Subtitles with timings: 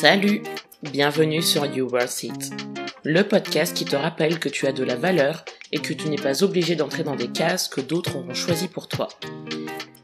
[0.00, 0.40] Salut,
[0.82, 2.54] bienvenue sur You Worth It,
[3.04, 6.16] le podcast qui te rappelle que tu as de la valeur et que tu n'es
[6.16, 9.08] pas obligé d'entrer dans des cases que d'autres auront choisies pour toi.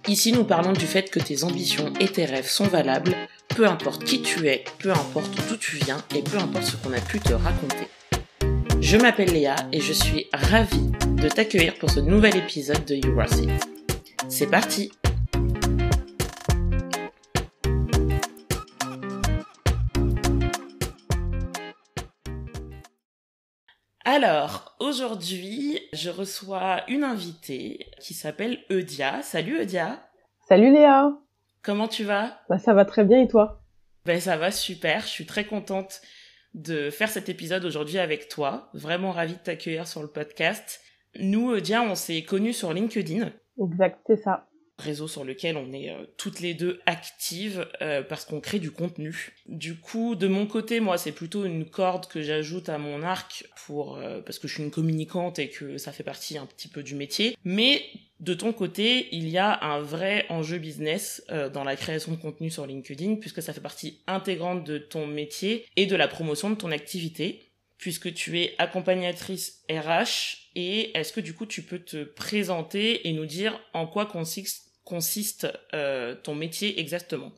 [0.07, 3.17] Ici, nous parlons du fait que tes ambitions et tes rêves sont valables,
[3.49, 6.93] peu importe qui tu es, peu importe d'où tu viens et peu importe ce qu'on
[6.93, 7.89] a pu te raconter.
[8.83, 13.15] Je m'appelle Léa et je suis ravie de t'accueillir pour ce nouvel épisode de You
[13.15, 13.51] Worth It.
[14.29, 14.93] C'est parti
[24.17, 29.21] Alors, aujourd'hui, je reçois une invitée qui s'appelle Eudia.
[29.21, 30.09] Salut Eudia.
[30.49, 31.13] Salut Léa.
[31.63, 32.41] Comment tu vas?
[32.49, 33.61] Bah, Ça va très bien et toi?
[34.07, 36.01] Ben ça va super, je suis très contente
[36.55, 38.71] de faire cet épisode aujourd'hui avec toi.
[38.73, 40.81] Vraiment ravie de t'accueillir sur le podcast.
[41.21, 43.33] Nous, Eudia, on s'est connus sur LinkedIn.
[43.63, 44.47] Exact, c'est ça
[44.79, 48.71] réseau sur lequel on est euh, toutes les deux actives euh, parce qu'on crée du
[48.71, 49.35] contenu.
[49.47, 53.47] Du coup, de mon côté, moi, c'est plutôt une corde que j'ajoute à mon arc
[53.67, 56.69] pour euh, parce que je suis une communicante et que ça fait partie un petit
[56.69, 57.37] peu du métier.
[57.45, 57.83] Mais
[58.21, 61.23] de ton côté, il y a un vrai enjeu business
[61.53, 65.67] dans la création de contenu sur LinkedIn puisque ça fait partie intégrante de ton métier
[65.77, 71.21] et de la promotion de ton activité puisque tu es accompagnatrice RH et est-ce que
[71.21, 76.35] du coup tu peux te présenter et nous dire en quoi consiste consiste euh, ton
[76.35, 77.33] métier exactement?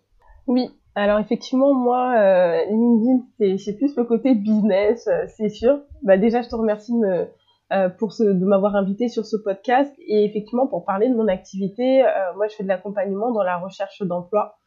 [0.46, 5.80] Oui, alors effectivement, moi, euh, LinkedIn, c'est plus le côté business, euh, c'est sûr.
[6.02, 9.92] Bah, déjà, je te remercie de, m'avoir invité sur ce podcast.
[10.06, 12.02] Et effectivement, pour parler de mon activité,
[12.36, 14.58] moi, je fais de l'accompagnement dans la recherche d'emploi.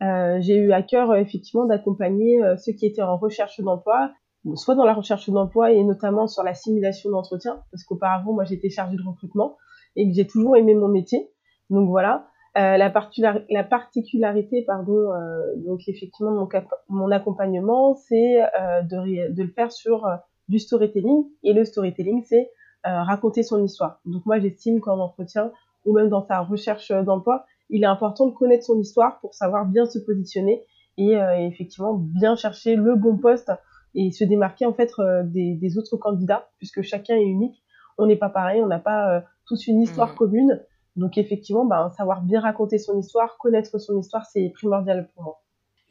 [0.00, 4.12] J'ai eu à cœur, effectivement, d'accompagner ceux qui étaient en recherche d'emploi,
[4.54, 8.70] soit dans la recherche d'emploi et notamment sur la simulation d'entretien, parce qu'auparavant, moi, j'étais
[8.70, 9.56] chargée de recrutement
[9.96, 11.28] et que j'ai toujours aimé mon métier.
[11.70, 12.26] Donc voilà.
[12.56, 12.90] Euh, la,
[13.50, 16.48] la, particularité, pardon, euh, donc effectivement mon,
[16.88, 20.16] mon accompagnement, c'est euh, de, de, le faire sur euh,
[20.48, 21.26] du storytelling.
[21.42, 22.50] Et le storytelling, c'est
[22.86, 24.00] euh, raconter son histoire.
[24.06, 25.52] Donc moi, j'estime qu'en entretien
[25.84, 29.66] ou même dans sa recherche d'emploi, il est important de connaître son histoire pour savoir
[29.66, 30.64] bien se positionner
[30.96, 33.52] et, et effectivement bien chercher le bon poste
[33.94, 34.90] et se démarquer en fait
[35.24, 37.62] des, des, autres candidats puisque chacun est unique.
[37.98, 40.16] On n'est pas pareil, on n'a pas tous une histoire mmh.
[40.16, 40.60] commune.
[40.96, 45.42] Donc effectivement, ben, savoir bien raconter son histoire, connaître son histoire, c'est primordial pour moi.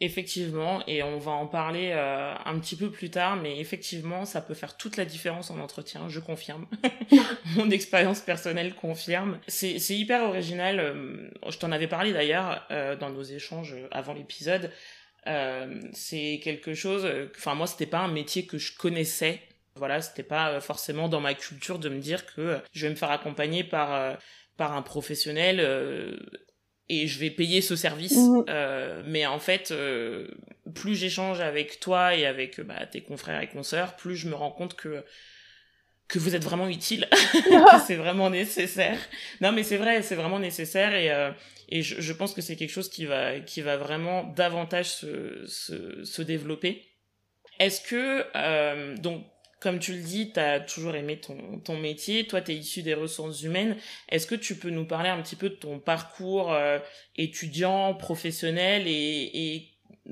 [0.02, 4.42] Effectivement, et on va en parler euh, un petit peu plus tard, mais effectivement, ça
[4.42, 6.66] peut faire toute la différence en entretien, je confirme.
[7.56, 9.40] Mon expérience personnelle confirme.
[9.48, 14.70] C'est hyper original, euh, je t'en avais parlé d'ailleurs euh, dans nos échanges avant l'épisode.
[15.94, 19.40] c'est quelque chose, enfin moi c'était pas un métier que je connaissais
[19.78, 23.12] voilà, c'était pas forcément dans ma culture de me dire que je vais me faire
[23.12, 24.18] accompagner par
[24.58, 26.18] par un professionnel euh,
[26.88, 28.18] et je vais payer ce service.
[28.18, 28.46] Mhm.
[28.50, 30.28] Euh, mais en fait, euh,
[30.74, 34.52] plus j'échange avec toi et avec bah, tes confrères et consoeurs, plus je me rends
[34.52, 35.04] compte que
[36.08, 39.00] que vous êtes vraiment utile, que c'est vraiment nécessaire.
[39.42, 41.12] Non, mais c'est vrai, c'est vraiment nécessaire et
[41.68, 45.46] et je, je pense que c'est quelque chose qui va qui va vraiment davantage se
[45.48, 46.84] se, se développer.
[47.60, 49.26] Est-ce que donc
[49.66, 52.28] comme tu le dis, tu as toujours aimé ton, ton métier.
[52.28, 53.76] Toi, tu es issu des ressources humaines.
[54.10, 56.78] Est-ce que tu peux nous parler un petit peu de ton parcours euh,
[57.16, 59.64] étudiant, professionnel et,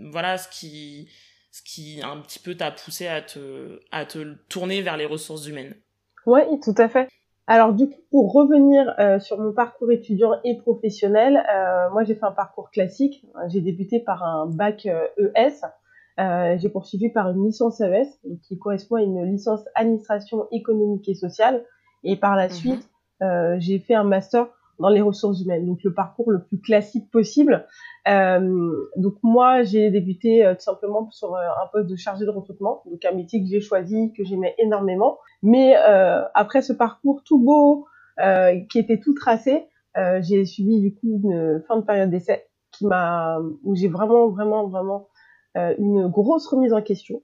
[0.09, 1.07] voilà ce qui,
[1.51, 5.45] ce qui un petit peu t'a poussé à te, à te tourner vers les ressources
[5.45, 5.75] humaines?
[6.25, 7.07] Oui, tout à fait.
[7.45, 12.15] Alors du coup, pour revenir euh, sur mon parcours étudiant et professionnel, euh, moi j'ai
[12.15, 13.23] fait un parcours classique.
[13.49, 15.61] J'ai débuté par un bac ES
[16.19, 18.07] euh, j'ai poursuivi par une licence ES,
[18.43, 21.65] qui correspond à une licence administration économique et sociale.
[22.03, 22.53] Et par la mhm.
[22.53, 22.89] suite,
[23.21, 24.47] euh, j'ai fait un master
[24.79, 27.65] dans les ressources humaines, donc le parcours le plus classique possible.
[28.07, 32.29] Euh, donc moi, j'ai débuté euh, tout simplement sur euh, un poste de chargé de
[32.29, 35.19] recrutement, donc un métier que j'ai choisi, que j'aimais énormément.
[35.41, 35.75] Mais
[36.33, 37.85] après ce parcours tout beau,
[38.69, 39.67] qui était tout tracé,
[40.21, 44.67] j'ai suivi du coup une fin de période d'essai qui m'a, où j'ai vraiment, vraiment,
[44.67, 45.12] vraiment euh,
[45.55, 47.21] une grosse remise en question.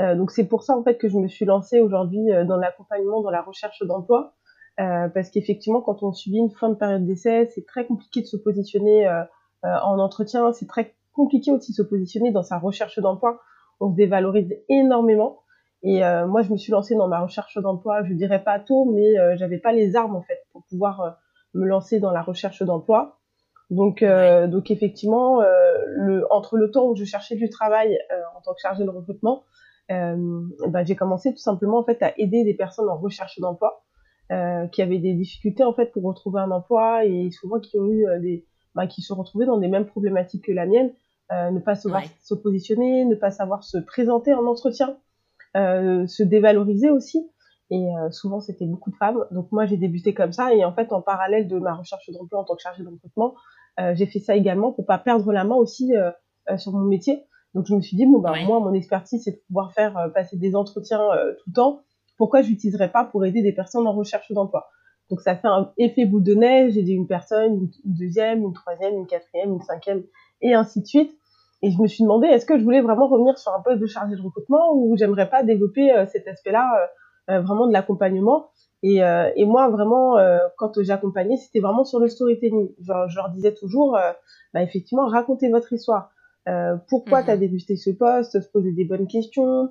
[0.00, 2.56] Euh, donc c'est pour ça en fait que je me suis lancée aujourd'hui euh, dans
[2.56, 4.34] l'accompagnement, dans la recherche d'emploi,
[4.76, 8.38] parce qu'effectivement quand on subit une fin de période d'essai, c'est très compliqué de se
[8.38, 9.06] positionner
[9.62, 13.42] en entretien, c'est très compliqué aussi de se positionner dans sa recherche d'emploi.
[13.78, 15.42] On se dévalorise énormément.
[15.82, 19.36] Et moi, je me suis lancée dans ma recherche d'emploi, je dirais pas tôt, mais
[19.36, 21.18] j'avais pas les armes en fait pour pouvoir
[21.52, 23.19] me lancer dans la recherche d'emploi.
[23.70, 25.46] Donc, euh, donc effectivement, euh,
[25.86, 28.90] le, entre le temps où je cherchais du travail euh, en tant que chargée de
[28.90, 29.44] recrutement,
[29.88, 33.82] bah, j'ai commencé tout simplement en fait à aider des personnes en recherche d'emploi
[34.70, 38.06] qui avaient des difficultés en fait pour retrouver un emploi et souvent qui ont eu
[38.20, 38.46] des,
[38.76, 40.92] bah, qui se retrouvaient dans des mêmes problématiques que la mienne,
[41.32, 44.96] ne pas savoir se positionner, ne pas savoir se présenter en entretien,
[45.56, 47.28] se dévaloriser aussi.
[47.70, 49.26] Et souvent, c'était beaucoup de femmes.
[49.32, 50.54] Donc moi, j'ai débuté comme ça.
[50.54, 53.34] Et en fait, en parallèle de ma recherche d'emploi en tant que chargée de recrutement,
[53.94, 55.92] j'ai fait ça également pour pas perdre la main aussi
[56.56, 57.24] sur mon métier.
[57.54, 60.36] Donc je me suis dit, bon, bah, moi, mon expertise, c'est de pouvoir faire passer
[60.36, 61.00] des entretiens
[61.38, 61.80] tout le temps.
[62.16, 64.68] Pourquoi je l'utiliserais pas pour aider des personnes en recherche d'emploi?
[65.10, 68.94] Donc ça fait un effet boule de neige, j'ai une personne, une, deuxième, une troisième,
[68.94, 70.04] une quatrième, une cinquième,
[70.40, 71.12] et ainsi de suite.
[71.62, 73.86] Et je me suis demandé, est-ce que je voulais vraiment revenir sur un poste de
[73.86, 76.70] chargé de recrutement ou j'aimerais pas développer euh, cet aspect-là
[77.28, 78.50] euh, euh, vraiment de l'accompagnement?
[78.82, 79.00] Et,
[79.36, 80.16] et, moi, vraiment,
[80.56, 82.70] quand j'accompagnais, c'était vraiment sur le storytelling.
[82.80, 83.98] Genre, je leur disais toujours,
[84.54, 86.10] bah, effectivement, racontez votre histoire.
[86.88, 89.70] pourquoi mmh tu as débuté ce poste, se poser des bonnes questions,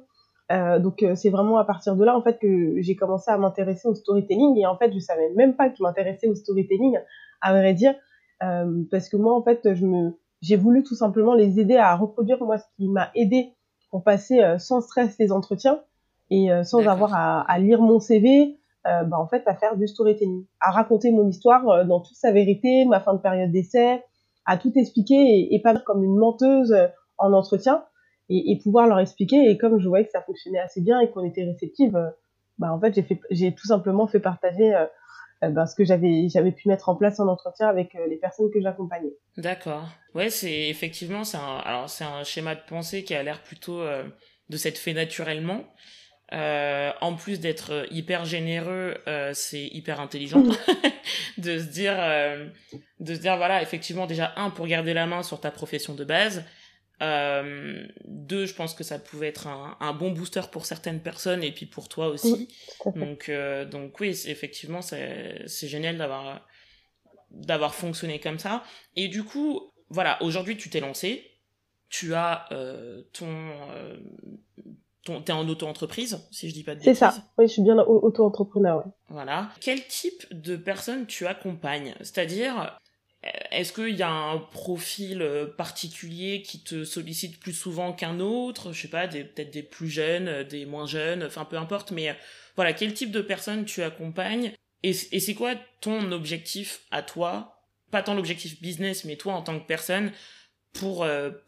[0.51, 3.37] euh, donc euh, c'est vraiment à partir de là en fait que j'ai commencé à
[3.37, 4.57] m'intéresser au storytelling.
[4.57, 6.97] Et en fait je savais même pas que je m'intéressais au storytelling
[7.41, 7.93] à vrai dire.
[8.41, 11.93] Euh, parce que moi en fait je me j'ai voulu tout simplement les aider à
[11.95, 13.53] reproduire moi ce qui m'a aidé
[13.91, 15.81] pour passer euh, sans stress les entretiens
[16.29, 19.87] et euh, sans avoir à, à, lire mon CV bah en fait à faire du
[19.87, 24.01] storytelling à raconter mon histoire dans toute sa vérité ma fin de période d'essai
[24.45, 26.75] à tout expliquer et, et pas comme une menteuse
[27.17, 27.83] en entretien
[28.29, 29.49] et, pouvoir leur expliquer.
[29.49, 32.09] Et comme je voyais que ça fonctionnait assez bien et qu'on était réceptive, euh,
[32.57, 32.99] bah en fait
[33.31, 34.85] j'ai tout simplement fait partager euh,
[35.43, 38.51] euh ben, ce que j'avais pu mettre en place en entretien avec euh, les personnes
[38.51, 39.13] que j'accompagnais.
[39.37, 39.87] D'accord.
[40.13, 43.81] Ouais, c'est effectivement c'est un un schéma de pensée qui a l'air plutôt
[44.49, 45.61] de s'être fait naturellement.
[46.31, 50.43] Euh, en plus d'être hyper généreux, euh, c'est hyper intelligent
[51.37, 51.97] de se dire,
[52.99, 56.03] de se dire voilà, effectivement déjà un pour garder la main sur ta profession de
[56.03, 56.43] base
[57.01, 61.43] euh, deux, je pense que ça pouvait être un, un, bon booster pour certaines personnes
[61.43, 62.49] et puis pour toi aussi.
[62.95, 66.45] donc, euh, donc oui, effectivement, c'est génial d'avoir
[67.31, 68.63] d'avoir fonctionné comme ça.
[68.95, 71.25] Et du coup, voilà, aujourd'hui, tu t'es lancé.
[71.89, 73.27] Tu as euh, ton,
[73.71, 73.97] euh,
[74.57, 74.75] ton
[75.21, 77.13] t'es en auto-entreprise, si je dis pas de C'est ça.
[77.37, 78.83] Oui, je suis bien auto-entrepreneur.
[79.09, 79.49] Voilà.
[79.61, 81.95] Quel type de personnes tu accompagnes?
[82.01, 82.77] C'est-à-dire,
[83.51, 88.71] est-ce qu'il y a un profil euh, particulier qui te sollicite plus souvent qu'un autre?
[88.71, 92.09] Je sais pas, peut-être des plus jeunes, euh, des moins jeunes, enfin peu importe, mais
[92.09, 92.13] euh,
[92.55, 94.53] voilà, quel type de personnes tu accompagnes?
[94.83, 97.61] Et, et c'est quoi ton objectif à toi?
[97.91, 100.11] Pas tant l'objectif business, mais toi en tant que personne,
[100.71, 101.05] pour,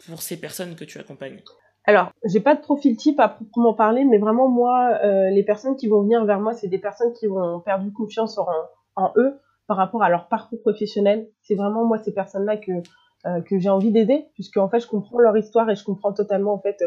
[0.08, 1.44] pour ces personnes que tu accompagnes
[1.86, 5.00] alors, j'ai pas de profil type à proprement parler, mais vraiment moi,
[5.31, 8.45] les personnes qui vont venir vers moi, c'est des personnes qui vont perdre confiance en,
[8.95, 11.30] en eux, par rapport à leur parcours professionnel.
[11.42, 12.72] C'est vraiment moi ces personnes-là que
[13.28, 16.12] euh, que j'ai envie d'aider, puisque en fait je comprends leur histoire et je comprends
[16.12, 16.83] totalement en fait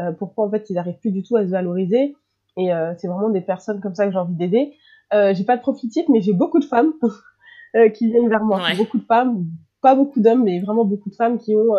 [0.00, 2.16] euh, pourquoi en fait ils n'arrivent plus du tout à se valoriser.
[2.56, 4.74] Et euh, c'est vraiment des personnes comme ça que j'ai envie d'aider.
[5.12, 6.92] j'ai pas de profil type, mais j'ai beaucoup de femmes
[7.94, 8.60] qui viennent vers moi.
[8.76, 9.46] Beaucoup de femmes,
[9.80, 11.74] pas beaucoup d'hommes, mais vraiment beaucoup de femmes qui ont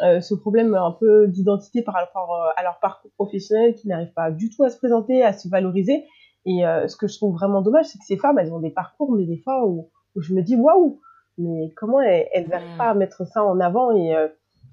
[0.00, 4.50] ce problème un peu d'identité par rapport à leur parcours professionnel, qui n'arrivent pas du
[4.50, 6.04] tout à se présenter, à se valoriser.
[6.44, 9.12] Et ce que je trouve vraiment dommage, c'est que ces femmes, elles ont des parcours,
[9.12, 11.00] mais des fois où où je me dis waouh,
[11.38, 12.78] mais comment elles, n'arrivent mm.
[12.78, 14.28] pas à mettre ça en avant et, euh,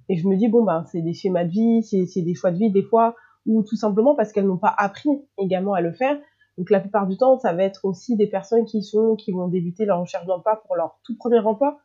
[0.10, 2.58] et je me dis bon ben c'est des schémas de vie, c'est des choix de
[2.58, 3.16] vie des fois
[3.46, 6.18] ou tout simplement parce qu'elles n'ont pas appris également à le faire.
[6.58, 9.48] Donc la plupart du temps, ça va être aussi des personnes qui sont qui vont
[9.48, 11.80] débuter leur recherche d'emploi pour leur tout premier emploi, euh,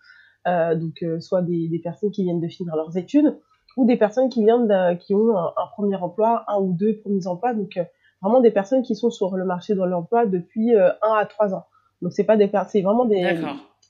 [0.46, 3.38] donc euh, soit des, des, personnes qui viennent de finir leurs études
[3.76, 7.26] ou des personnes qui viennent de, qui ont un, premier emploi, un ou deux premiers
[7.26, 7.84] emplois, donc euh,
[8.22, 11.64] vraiment des personnes qui sont sur le marché de l'emploi depuis un à trois ans.
[12.02, 13.40] Donc c'est pas des c'est vraiment des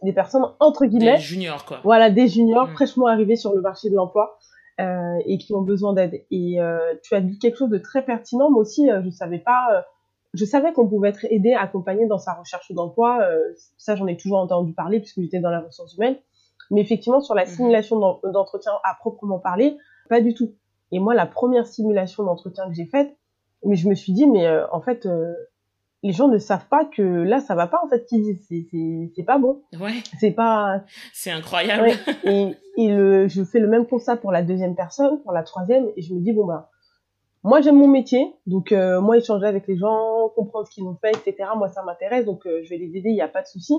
[0.02, 1.81] des personnes entre guillemets des juniors quoi.
[1.85, 2.73] Voilà, des juniors mm.
[2.73, 4.38] fraîchement arrivés sur le marché de l'emploi
[4.81, 6.25] euh, et qui ont besoin d'aide.
[6.31, 8.50] Et euh, tu as dit quelque chose de très pertinent.
[8.50, 9.69] Moi aussi, euh, je savais pas.
[9.73, 9.81] Euh,
[10.35, 13.21] je savais qu'on pouvait être aidé, accompagné dans sa recherche d'emploi.
[13.23, 13.40] Euh,
[13.76, 16.17] ça, j'en ai toujours entendu parler puisque j'étais dans la ressource humaine.
[16.71, 17.57] Mais effectivement, sur la mm-hmm.
[17.57, 19.77] simulation d'entretien à proprement parler,
[20.09, 20.55] pas du tout.
[20.93, 23.17] Et moi, la première simulation d'entretien que j'ai faite,
[23.65, 25.07] mais je me suis dit, mais en fait,
[26.03, 28.47] les gens ne savent pas que là ça va pas en fait qu'ils disent.
[28.49, 29.63] C'est c'est c'est pas bon.
[29.81, 29.95] Ouais.
[30.21, 30.83] C'est pas
[31.13, 31.91] c'est incroyable.
[32.25, 35.89] Et et le je fais le même constat pour la deuxième personne pour la troisième
[35.97, 36.71] et je me dis bon bah
[37.43, 40.97] moi j'aime mon métier donc euh, moi échanger avec les gens comprendre ce qu'ils ont
[41.01, 43.43] fait etc moi ça m'intéresse donc euh, je vais les aider il y a pas
[43.43, 43.75] de souci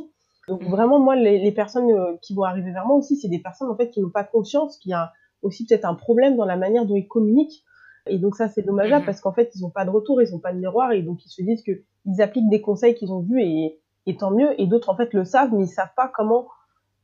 [0.49, 0.69] donc mm.
[0.69, 3.69] vraiment moi les, les personnes euh, qui vont arriver vers moi aussi c'est des personnes
[3.69, 6.57] en fait qui n'ont pas conscience qu'il y a aussi peut-être un problème dans la
[6.57, 7.63] manière dont ils communiquent
[8.07, 9.05] et donc ça c'est dommageable mm-hmm.
[9.05, 11.25] parce qu'en fait ils ont pas de retour ils ont pas de miroir et donc
[11.25, 14.59] ils se disent que ils appliquent des conseils qu'ils ont vus et, et tant mieux.
[14.59, 16.47] Et d'autres en fait le savent, mais ils savent pas comment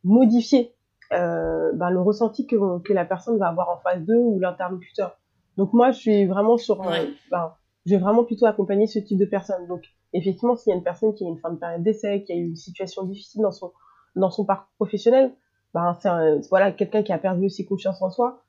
[0.04, 0.74] modifier
[1.14, 5.18] euh, ben, le ressenti que, que la personne va avoir en face d'eux ou l'interlocuteur.
[5.58, 7.10] Donc moi, je suis vraiment sur, ouais.
[7.32, 7.54] ben,
[7.86, 9.68] je vais vraiment plutôt accompagner ce type de personne.
[9.68, 9.84] Donc
[10.18, 12.36] effectivement, s'il y a une personne qui a une fin de période d'essai, qui a
[12.36, 13.72] eu une situation difficile dans son
[14.16, 15.34] dans son parcours professionnel,
[15.74, 16.10] ben c'est
[16.50, 18.44] voilà quelqu'un qui a perdu aussi confiance en soi.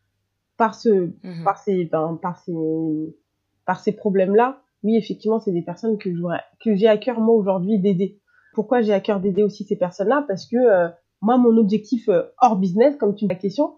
[0.56, 2.54] par ce, mmh par ces, ben, par ces,
[3.66, 6.08] par ces problèmes-là, oui, effectivement, c'est des personnes que
[6.60, 8.20] que j'ai à cœur moi aujourd'hui d'aider.
[8.54, 10.24] Pourquoi j'ai à cœur d'aider aussi ces personnes-là?
[10.28, 10.88] Parce que euh,
[11.20, 13.74] moi, mon objectif euh, hors business, comme tu me la question,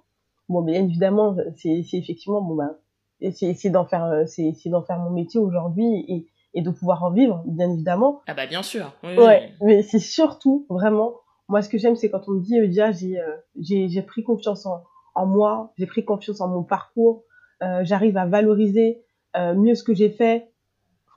[0.49, 2.77] bon, bien évidemment, c'est effectivement bon ben,
[3.33, 6.27] c'est d'en faire, euh, c'est d'en faire mon métier aujourd'hui et,
[6.59, 8.21] et de pouvoir en vivre, bien évidemment.
[8.27, 8.93] Ah bah bien sûr.
[9.03, 11.15] Oui, ouais, mais c'est surtout vraiment,
[11.49, 13.19] moi, ce que j'aime, c'est quand on me dit, déjà, j'ai
[13.57, 14.83] j'ai pris confiance en,
[15.15, 17.25] en moi, j'ai pris confiance en mon parcours,
[17.83, 19.03] j'arrive à valoriser
[19.37, 20.51] mieux ce que j'ai fait,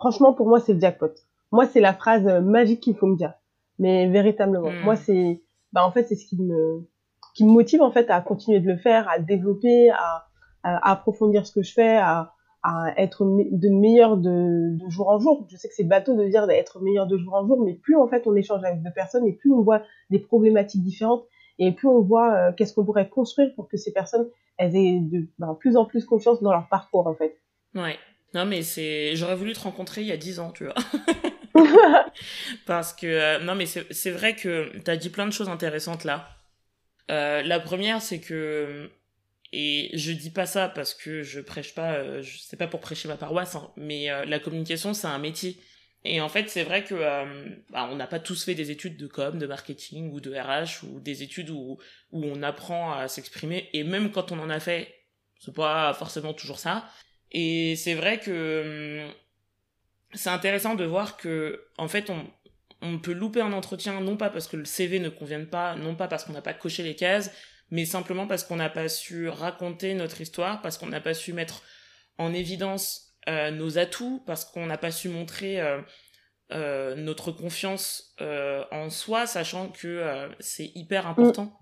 [0.01, 1.13] franchement, pour moi, c'est le jackpot.
[1.51, 3.33] Moi, c'est la phrase euh, magique qu'il faut me dire.
[3.77, 5.03] Mais véritablement, moi, hmm.
[5.05, 5.43] c'est,
[5.73, 6.87] bah, en fait, c'est ce qui me,
[7.35, 10.25] qui me motive, en fait, à continuer de le faire, à développer, à,
[10.63, 15.19] à, approfondir ce que je fais, à, à être de meilleur de, de, jour en
[15.19, 15.47] jour.
[15.49, 17.95] Je sais que c'est bateau de dire d'être meilleur de jour en jour, mais plus,
[17.95, 21.25] en fait, on échange avec deux personnes et plus on voit des problématiques différentes
[21.59, 24.27] et plus on voit euh, qu'est-ce qu'on pourrait construire pour que ces personnes,
[24.57, 27.37] elles aient de ben, plus en plus confiance dans leur parcours, en fait.
[27.75, 27.97] Ouais.
[28.33, 29.15] Non, mais c'est.
[29.15, 30.75] J'aurais voulu te rencontrer il y a dix ans, tu vois.
[32.65, 33.07] Parce que.
[33.07, 36.27] Euh, non, mais c'est vrai que t'as dit plein de choses intéressantes là.
[37.09, 38.89] Euh, la première, c'est que.
[39.53, 41.93] Et je dis pas ça parce que je prêche pas.
[41.95, 45.57] Euh, je sais pas pour prêcher ma paroisse, hein, mais la communication, c'est un métier.
[46.03, 46.95] Et en fait, c'est vrai que
[47.71, 50.83] bah, on n'a pas tous fait des études de com, de marketing ou de RH
[50.85, 51.77] ou des études où,
[52.11, 53.69] où on apprend à s'exprimer.
[53.73, 54.95] Et même quand on en a fait,
[55.39, 56.89] c'est pas forcément toujours ça.
[57.31, 59.13] Et c'est vrai que hum,
[60.13, 62.25] c'est intéressant de voir que, en fait, on,
[62.81, 65.95] on peut louper un entretien, non pas parce que le CV ne convienne pas, non
[65.95, 67.31] pas parce qu'on n'a pas coché les cases,
[67.71, 71.33] mais simplement parce qu'on n'a pas su raconter notre histoire, parce qu'on n'a pas su
[71.33, 71.63] mettre
[72.17, 75.81] en évidence euh, nos atouts, parce qu'on n'a pas su montrer euh,
[76.51, 78.15] euh, notre confiance
[78.71, 81.57] en soi, sachant que c'est hyper important.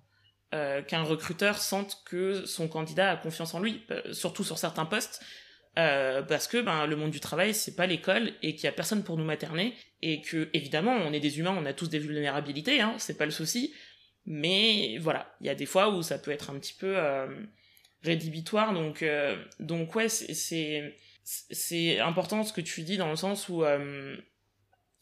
[0.52, 5.22] qu'un recruteur sente que son candidat a confiance en lui, surtout sur certains postes.
[5.76, 9.04] Parce que ben, le monde du travail, c'est pas l'école et qu'il y a personne
[9.04, 12.82] pour nous materner et que évidemment on est des humains, on a tous des vulnérabilités,
[12.82, 13.74] hein, c'est pas le souci.
[14.30, 17.28] Mais voilà, il y a des fois où ça peut être un petit peu euh,
[18.04, 23.50] rédhibitoire, donc euh, donc ouais, c'est c'est important ce que tu dis dans le sens
[23.50, 23.64] où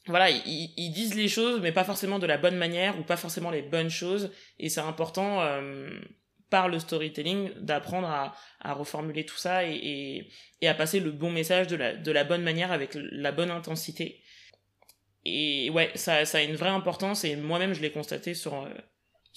[0.08, 3.52] voilà, ils, disent les choses, mais pas forcément de la bonne manière ou pas forcément
[3.52, 5.42] les bonnes choses, et c'est important
[6.50, 10.30] par le storytelling d'apprendre à, à, reformuler tout ça et,
[10.62, 13.52] et, à passer le bon message de la, de la bonne manière avec la bonne
[13.52, 14.22] intensité.
[15.26, 18.70] Et ouais, ça, ça a une vraie importance et moi-même je l'ai constaté sur, euh,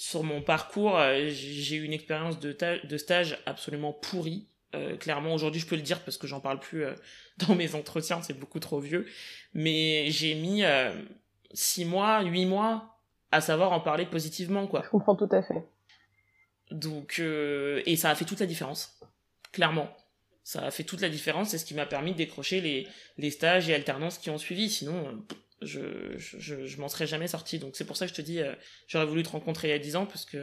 [0.00, 0.98] sur mon parcours.
[0.98, 4.46] Euh, j'ai eu une expérience de, de stage absolument pourrie.
[4.74, 6.84] Euh, clairement, aujourd'hui je peux le dire parce que j'en parle plus
[7.46, 9.06] dans mes entretiens, c'est beaucoup trop vieux.
[9.52, 10.62] Mais j'ai mis
[11.52, 12.96] six mois, huit mois
[13.32, 14.82] à savoir en parler positivement, quoi.
[14.84, 15.62] Je comprends tout à fait.
[16.70, 19.00] Donc, euh, et ça a fait toute la différence,
[19.52, 19.88] clairement.
[20.42, 22.88] Ça a fait toute la différence, c'est ce qui m'a permis de décrocher les,
[23.18, 24.68] les stages et alternances qui ont suivi.
[24.68, 25.24] Sinon,
[25.62, 27.58] je, je, je, m'en serais jamais sorti.
[27.58, 28.52] Donc c'est pour ça que je te dis, euh,
[28.86, 30.38] j'aurais voulu te rencontrer il y a 10 ans, parce que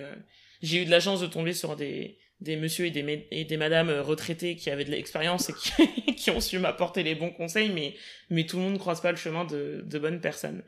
[0.62, 3.58] j'ai eu de la chance de tomber sur des, des messieurs et des, et des
[3.58, 7.72] madames retraités qui avaient de l'expérience et qui, qui ont su m'apporter les bons conseils,
[7.72, 7.96] mais,
[8.30, 10.64] mais tout le monde ne croise pas le chemin de, de bonnes personnes.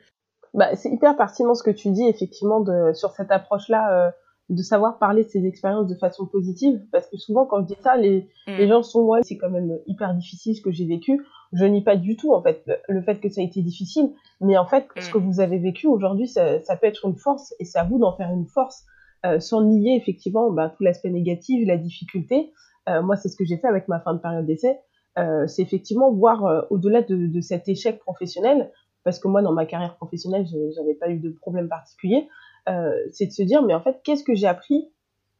[0.52, 4.08] Bah, c'est hyper pertinent ce que tu dis, effectivement, de, sur cette approche-là.
[4.08, 4.10] Euh
[4.50, 7.80] de savoir parler de ses expériences de façon positive parce que souvent quand je dis
[7.80, 8.56] ça les, mm.
[8.58, 11.82] les gens sont ouais c'est quand même hyper difficile ce que j'ai vécu je nie
[11.82, 14.86] pas du tout en fait le, fait que ça a été difficile mais en fait
[14.98, 15.12] ce mm.
[15.12, 17.98] que vous avez vécu aujourd'hui ça, ça, peut être une force et c'est à vous
[17.98, 18.84] d'en faire une force
[19.26, 22.52] euh, sans nier effectivement bah, tout l'aspect négatif la difficulté.
[22.88, 24.78] Euh, moi c'est ce que j'ai fait avec ma fin de période d'essai.
[25.18, 28.70] Euh, c'est effectivement voir euh, au-delà de, de cet échec professionnel
[29.04, 32.28] parce que moi dans ma carrière professionnelle j'avais pas eu de problème particulier
[32.68, 34.92] euh, c'est de se dire, mais en fait, qu'est-ce que j'ai appris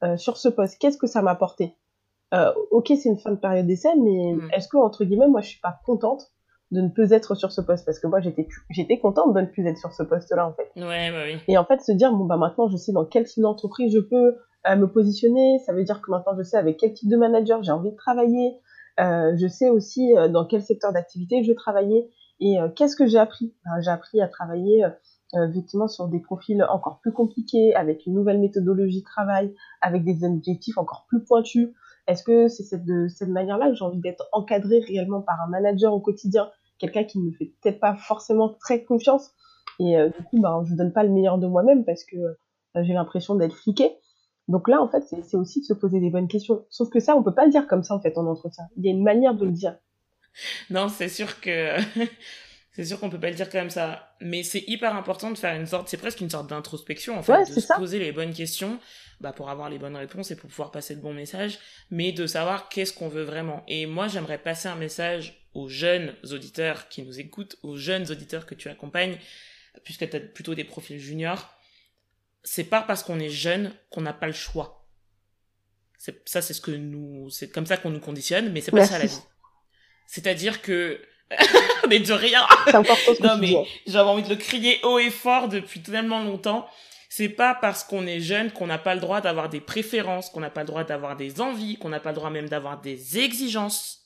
[0.03, 0.79] euh, sur ce poste?
[0.79, 1.77] Qu'est-ce que ça m'a apporté?
[2.35, 4.51] Euh, Ok, c'est une fin de période d'essai, mais mm.
[4.53, 6.33] est-ce que, entre guillemets, moi, je suis pas contente
[6.71, 7.85] de ne plus être sur ce poste?
[7.85, 10.53] Parce que moi j'étais j'étais contente de ne plus être sur ce poste là en
[10.53, 10.71] fait.
[10.77, 11.41] Ouais bah oui.
[11.49, 14.37] Et en fait se dire bon bah maintenant je sais dans quelle entreprise je peux
[14.69, 15.59] me positionner.
[15.67, 17.97] Ça veut dire que maintenant je sais avec quel type de manager j'ai envie de
[17.97, 18.55] travailler.
[19.01, 22.09] Euh, je sais aussi dans quel secteur d'activité je veux travailler.
[22.39, 23.53] Et qu'est-ce que j'ai appris?
[23.65, 24.87] Ben, j'ai appris à travailler
[25.37, 30.05] euh, effectivement sur des profils encore plus compliqués, avec une nouvelle méthodologie de travail, avec
[30.05, 31.69] des objectifs encore plus pointus.
[32.07, 35.93] Est-ce que c'est de cette manière-là que j'ai envie d'être encadré réellement par un manager
[35.93, 39.33] au quotidien, quelqu'un qui ne me fait peut-être pas forcément très confiance
[39.81, 42.83] et euh, du coup, bah, je donne pas le meilleur de moi-même parce que euh,
[42.83, 43.97] j'ai l'impression d'être fliqué.
[44.47, 46.67] Donc là, en fait, c'est aussi de se poser des bonnes questions.
[46.69, 48.65] Sauf que ça, on peut pas le dire comme ça en fait en entretien.
[48.77, 49.77] Il y a une manière de le dire.
[50.69, 51.77] Non, c'est sûr que
[52.73, 55.55] C'est sûr qu'on peut pas le dire comme ça, mais c'est hyper important de faire
[55.57, 58.79] une sorte, c'est presque une sorte d'introspection en fait, de se poser les bonnes questions,
[59.21, 61.59] bah pour avoir les bonnes réponses et pour pouvoir passer le bon message,
[61.91, 63.65] mais de savoir qu'est-ce qu'on veut vraiment.
[63.67, 68.47] Et moi, j'aimerais passer un message aux jeunes auditeurs qui nous écoutent, aux jeunes auditeurs
[68.47, 69.19] que tu accompagnes,
[69.83, 71.53] puisque tu as plutôt des profils juniors.
[72.45, 74.87] C'est pas parce qu'on est jeune qu'on n'a pas le choix.
[75.99, 78.99] ça, c'est ce que nous, c'est comme ça qu'on nous conditionne, mais c'est pas ça
[78.99, 79.21] la vie.
[80.07, 81.01] C'est-à-dire que
[81.89, 82.47] mais de rien.
[82.67, 83.55] C'est important ce que Non, mais
[83.87, 86.69] j'avais envie de le crier haut et fort depuis tellement longtemps.
[87.09, 90.41] C'est pas parce qu'on est jeune qu'on n'a pas le droit d'avoir des préférences, qu'on
[90.41, 93.19] n'a pas le droit d'avoir des envies, qu'on n'a pas le droit même d'avoir des
[93.19, 94.01] exigences.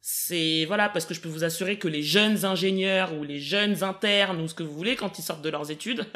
[0.00, 3.84] C'est, voilà, parce que je peux vous assurer que les jeunes ingénieurs ou les jeunes
[3.84, 6.06] internes ou ce que vous voulez, quand ils sortent de leurs études,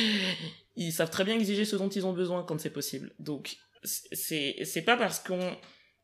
[0.76, 3.12] ils savent très bien exiger ce dont ils ont besoin quand c'est possible.
[3.18, 5.56] Donc, c'est, c'est pas parce qu'on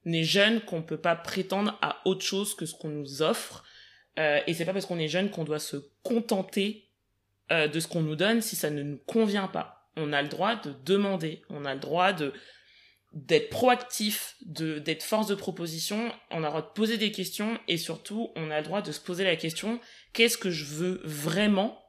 [0.06, 3.64] est jeune qu'on peut pas prétendre à autre chose que ce qu'on nous offre.
[4.18, 6.88] Euh, et c'est pas parce qu'on est jeune qu'on doit se contenter
[7.52, 9.88] euh, de ce qu'on nous donne si ça ne nous convient pas.
[9.96, 12.32] On a le droit de demander, on a le droit de
[13.12, 17.58] d'être proactif, de d'être force de proposition, on a le droit de poser des questions
[17.66, 19.80] et surtout on a le droit de se poser la question
[20.12, 21.82] qu'est-ce que je veux vraiment?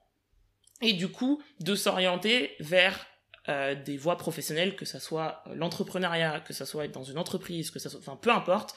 [0.82, 3.06] Et du coup de s'orienter vers
[3.50, 7.72] euh, des voies professionnelles, que ça soit l'entrepreneuriat, que ça soit être dans une entreprise,
[7.72, 8.76] que ça soit, enfin peu importe,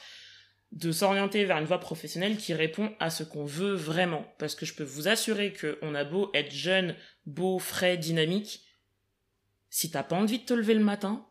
[0.71, 4.25] de s'orienter vers une voie professionnelle qui répond à ce qu'on veut vraiment.
[4.39, 6.95] Parce que je peux vous assurer qu'on a beau être jeune,
[7.25, 8.65] beau, frais, dynamique,
[9.69, 11.27] si t'as pas envie de te lever le matin,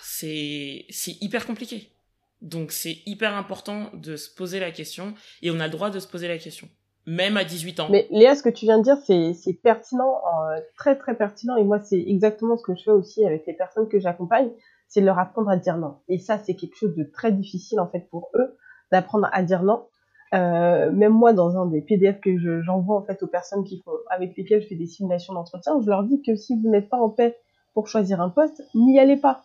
[0.00, 1.92] c'est c'est hyper compliqué.
[2.40, 6.00] Donc c'est hyper important de se poser la question et on a le droit de
[6.00, 6.68] se poser la question
[7.06, 7.88] même à 18 ans.
[7.90, 11.56] Mais Léa, ce que tu viens de dire, c'est pertinent, euh, très très pertinent.
[11.56, 14.50] Et moi, c'est exactement ce que je fais aussi avec les personnes que j'accompagne,
[14.88, 15.96] c'est leur apprendre à dire non.
[16.08, 18.56] Et ça, c'est quelque chose de très difficile en fait pour eux
[18.92, 19.86] d'apprendre à dire non.
[20.34, 23.92] Euh, même moi, dans un des PDF que j'envoie en fait aux personnes qui font,
[24.10, 26.96] avec lesquelles je fais des simulations d'entretien, je leur dis que si vous n'êtes pas
[26.96, 27.36] en paix
[27.72, 29.42] pour choisir un poste, n'y allez pas.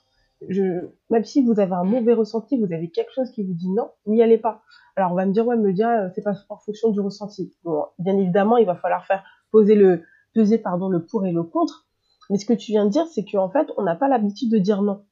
[0.47, 3.89] Même si vous avez un mauvais ressenti, vous avez quelque chose qui vous dit non,
[4.05, 4.61] n'y allez pas.
[4.95, 7.53] Alors on va me dire ouais Media euh, c'est pas en fonction du ressenti.
[7.63, 9.23] Bon, bien évidemment il va falloir faire
[9.53, 11.87] le peser pardon le pour et le contre.
[12.29, 14.57] Mais ce que tu viens de dire c'est qu'en fait on n'a pas l'habitude de
[14.57, 15.05] dire non.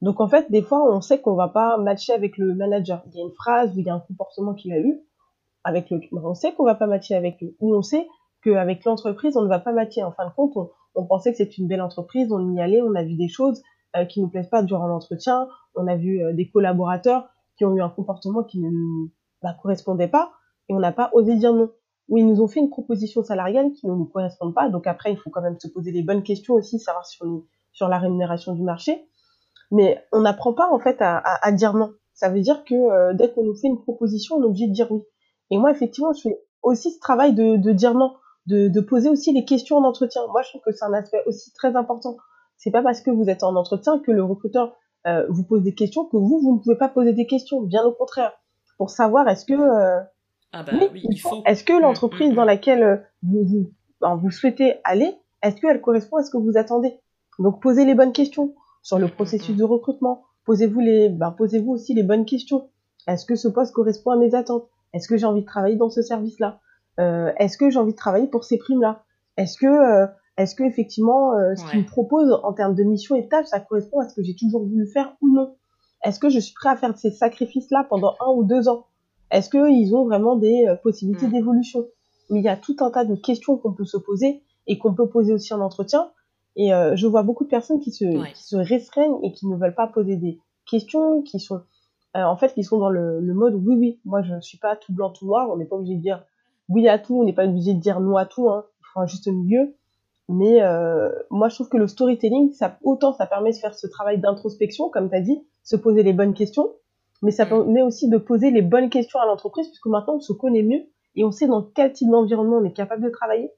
[0.00, 3.02] Donc en fait des fois on sait qu'on va pas matcher avec le manager.
[3.06, 5.00] Il y a une phrase ou il y a un comportement qu'il a eu
[5.64, 8.06] avec le on sait qu'on va pas matcher avec lui ou on sait
[8.42, 10.02] qu'avec l'entreprise on ne va pas matcher.
[10.02, 10.56] En fin de compte
[10.94, 13.62] on, pensait que c'est une belle entreprise, on y allait, on a vu des choses
[14.08, 17.82] qui nous plaisent pas durant l'entretien, on a vu euh, des collaborateurs qui ont eu
[17.82, 18.70] un comportement qui ne
[19.42, 20.32] bah, correspondait pas
[20.68, 21.70] et on n'a pas osé dire non.
[22.08, 24.68] Ou ils nous ont fait une proposition salariale qui ne nous correspond pas.
[24.68, 27.26] Donc après, il faut quand même se poser les bonnes questions aussi, savoir sur,
[27.72, 29.06] sur la rémunération du marché.
[29.70, 31.94] Mais on n'apprend pas en fait à, à, dire non.
[32.12, 34.72] Ça veut dire que euh, dès qu'on nous fait une proposition, on est obligé de
[34.72, 35.02] dire oui.
[35.50, 38.14] Et moi, effectivement, je fais aussi ce travail de, de dire non,
[38.46, 40.22] de, de, poser aussi les questions en entretien.
[40.32, 42.16] Moi, je trouve que c'est un aspect aussi très important.
[42.62, 44.76] C'est pas parce que vous êtes en entretien que le recruteur
[45.08, 47.60] euh, vous pose des questions que vous, vous ne pouvez pas poser des questions.
[47.60, 48.32] Bien au contraire
[48.78, 50.00] pour savoir est-ce que euh,
[50.52, 51.42] ah bah il faut.
[51.44, 52.46] est-ce que mm, l'entreprise mm, dans mm.
[52.46, 53.44] laquelle euh, vous
[54.00, 57.00] vous, vous souhaitez aller, est-ce qu'elle correspond à ce que vous attendez?
[57.40, 60.24] Donc posez les bonnes questions sur le processus de recrutement.
[60.44, 62.70] Posez-vous les, ben, posez-vous aussi les bonnes questions.
[63.08, 64.68] Est-ce que ce poste correspond à mes attentes?
[64.92, 66.60] Est-ce que j'ai envie de travailler dans ce service-là?
[67.00, 69.04] Euh, Est-ce que j'ai envie de travailler pour ces primes-là?
[69.36, 73.16] Est-ce que, euh, est-ce que effectivement, euh, ce qu'ils me proposent en termes de mission
[73.16, 75.56] et tâches, ça correspond à ce que j'ai toujours voulu faire ou non?
[76.04, 78.86] Est-ce que je suis prêt à faire ces sacrifices-là pendant un ou deux ans?
[79.30, 81.32] Est-ce qu'ils ont vraiment des euh, possibilités mm.
[81.32, 81.86] d'évolution?
[82.30, 84.94] Mais il y a tout un tas de questions qu'on peut se poser et qu'on
[84.94, 86.10] peut poser aussi en entretien.
[86.56, 89.56] Et euh, je vois beaucoup de personnes qui se, qui se restreignent et qui ne
[89.56, 91.60] veulent pas poser des questions, qui sont
[92.14, 94.76] en fait qui sont dans le, le, mode oui oui, moi je ne suis pas
[94.76, 96.22] tout blanc tout noir, on n'est pas obligé de dire
[96.68, 98.66] oui à tout, on n'est pas obligé de dire non à tout, hein.
[98.80, 99.74] il faut un juste milieu.
[100.28, 103.86] Mais euh, moi, je trouve que le storytelling, ça, autant ça permet de faire ce
[103.86, 106.72] travail d'introspection, comme tu as dit, se poser les bonnes questions,
[107.22, 107.48] mais ça mm.
[107.48, 110.84] permet aussi de poser les bonnes questions à l'entreprise, puisque maintenant on se connaît mieux
[111.16, 113.50] et on sait dans quel type d'environnement on est capable de travailler,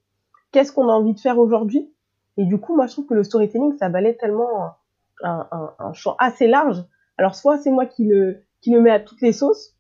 [0.53, 1.93] qu'est-ce qu'on a envie de faire aujourd'hui.
[2.37, 4.49] Et du coup, moi, je trouve que le storytelling, ça balaie tellement
[5.23, 6.83] un, un, un champ assez large.
[7.17, 9.75] Alors, soit c'est moi qui le, qui le mets à toutes les sauces,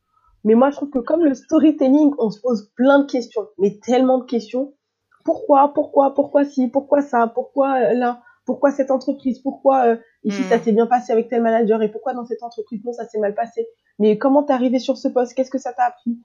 [0.45, 3.79] mais moi, je trouve que comme le storytelling, on se pose plein de questions, mais
[3.81, 4.75] tellement de questions,
[5.25, 10.43] pourquoi, pourquoi, pourquoi si, pourquoi ça, pourquoi euh, là, pourquoi cette entreprise, pourquoi euh, ici
[10.45, 10.63] ça hmm.
[10.63, 13.35] s'est bien passé avec tel manager et pourquoi dans cette entreprise non ça s'est mal
[13.35, 13.67] passé.
[13.99, 16.19] Mais comment t'es arrivé sur ce poste, qu'est-ce que ça t'a appris?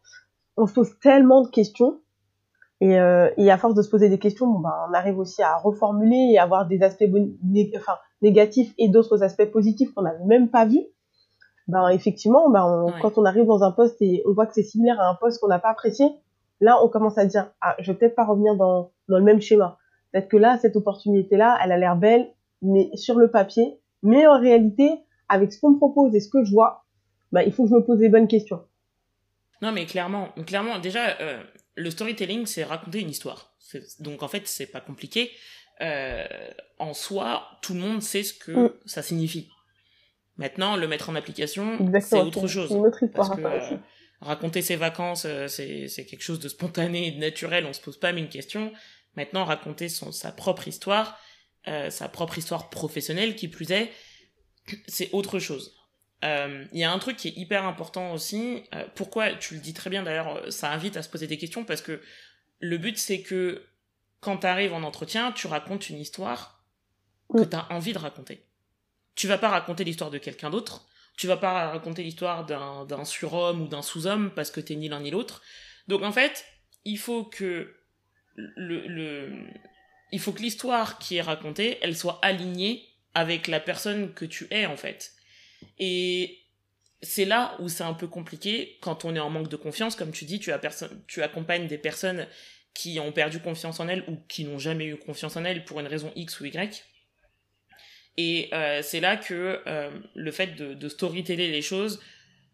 [0.57, 1.99] On se pose tellement de questions
[2.81, 5.41] et, euh, et, à force de se poser des questions, bon, ben, on arrive aussi
[5.41, 7.03] à reformuler et avoir des aspects
[7.75, 10.85] enfin, négatifs et d'autres aspects positifs qu'on n'avait même pas vus.
[11.67, 14.99] Ben effectivement, ben, quand on arrive dans un poste et on voit que c'est similaire
[14.99, 16.05] à un poste qu'on n'a pas apprécié,
[16.61, 19.41] là, on commence à dire, ah, je vais peut-être pas revenir dans, dans le même
[19.41, 19.77] schéma.
[20.11, 23.79] Peut-être que là, cette opportunité-là, elle a l'air belle, mais sur le papier.
[24.01, 24.91] Mais en réalité,
[25.27, 26.85] avec ce qu'on me propose et ce que je vois,
[27.31, 28.63] bah, il faut que je me pose les bonnes questions.
[29.61, 31.41] Non, mais clairement, clairement, déjà, euh,
[31.75, 33.53] le storytelling, c'est raconter une histoire.
[33.99, 35.29] Donc en fait, c'est pas compliqué.
[35.81, 36.25] Euh,
[36.79, 38.71] en soi, tout le monde sait ce que mm.
[38.85, 39.49] ça signifie.
[40.37, 42.71] Maintenant, le mettre en application, c'est autre chose.
[42.71, 43.77] Une autre histoire parce que, euh,
[44.21, 48.11] raconter ses vacances, c'est quelque chose de spontané et de naturel, on se pose pas
[48.11, 48.73] mille questions.
[49.15, 51.19] Maintenant, raconter son, sa propre histoire,
[51.65, 53.91] sa propre histoire professionnelle, qui plus est,
[54.87, 55.79] c'est autre chose.
[56.25, 58.63] Euh, il y a un truc qui est hyper important aussi.
[58.75, 61.37] Euh, pourquoi tu le dis très bien d'ailleurs, euh, ça invite à se poser des
[61.37, 62.01] questions parce que
[62.59, 63.65] le but c'est que
[64.19, 66.65] quand tu arrives en entretien, tu racontes une histoire
[67.33, 68.45] que tu as envie de raconter.
[69.15, 70.87] Tu vas pas raconter l'histoire de quelqu'un d'autre.
[71.19, 75.01] Tu vas pas raconter l'histoire d'un surhomme ou d'un sous-homme parce que t'es ni l'un
[75.01, 75.41] ni l'autre.
[75.89, 76.45] Donc en fait,
[76.85, 77.75] il faut que
[78.35, 79.45] le,
[80.13, 84.47] il faut que l'histoire qui est racontée, elle soit alignée avec la personne que tu
[84.49, 85.11] es en fait.
[85.77, 86.37] Et
[87.01, 90.11] c'est là où c'est un peu compliqué quand on est en manque de confiance, comme
[90.11, 90.61] tu dis, tu, as
[91.05, 92.27] tu accompagnes des personnes
[92.73, 95.81] qui ont perdu confiance en elles ou qui n'ont jamais eu confiance en elles pour
[95.81, 96.85] une raison X ou Y.
[98.21, 102.01] Et euh, c'est là que euh, le fait de, storyteller les choses,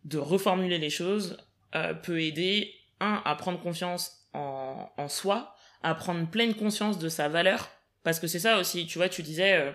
[0.04, 5.96] de reformuler les choses, euh, peut aider, un, à prendre confiance en, en, soi, à
[5.96, 7.72] prendre pleine conscience de sa valeur.
[8.04, 9.74] Parce que c'est ça aussi, tu vois, tu disais,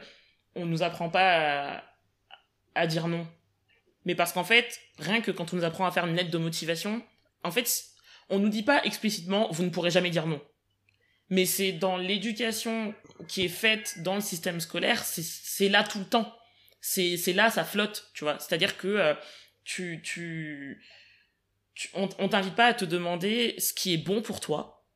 [0.55, 1.85] on nous apprend pas à,
[2.77, 3.27] à dire non.
[4.05, 6.39] Mais parce qu'en fait, rien que quand on nous apprend à faire une lettre de
[6.39, 7.03] motivation,
[7.43, 7.87] en fait,
[8.29, 10.41] on nous dit pas explicitement vous ne pourrez jamais dire non.
[11.31, 12.95] Mais c'est dans l'éducation
[13.29, 16.37] qui est faite dans le système scolaire, c'est là tout le temps.
[16.81, 18.39] C'est là, ça flotte, tu vois.
[18.39, 19.15] C'est-à-dire que euh,
[19.65, 20.83] tu, tu,
[21.95, 24.87] on, on t'invite pas à te demander ce qui est bon pour toi,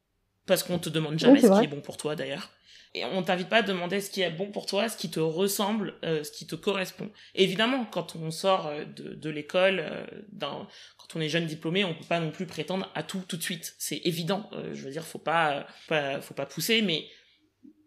[0.47, 2.51] parce qu'on te demande jamais ce qui est bon pour toi d'ailleurs
[2.95, 5.19] et on t'invite pas à demander ce qui est bon pour toi, ce qui te
[5.19, 7.11] ressemble, euh, ce qui te correspond.
[7.35, 10.07] évidemment, quand on sort euh, de, de l'école, euh,
[10.41, 13.43] quand on est jeune diplômé, on peut pas non plus prétendre à tout tout de
[13.43, 13.75] suite.
[13.79, 14.49] C'est évident.
[14.73, 17.07] je veux dire, faut pas, pas, faut pas pousser, mais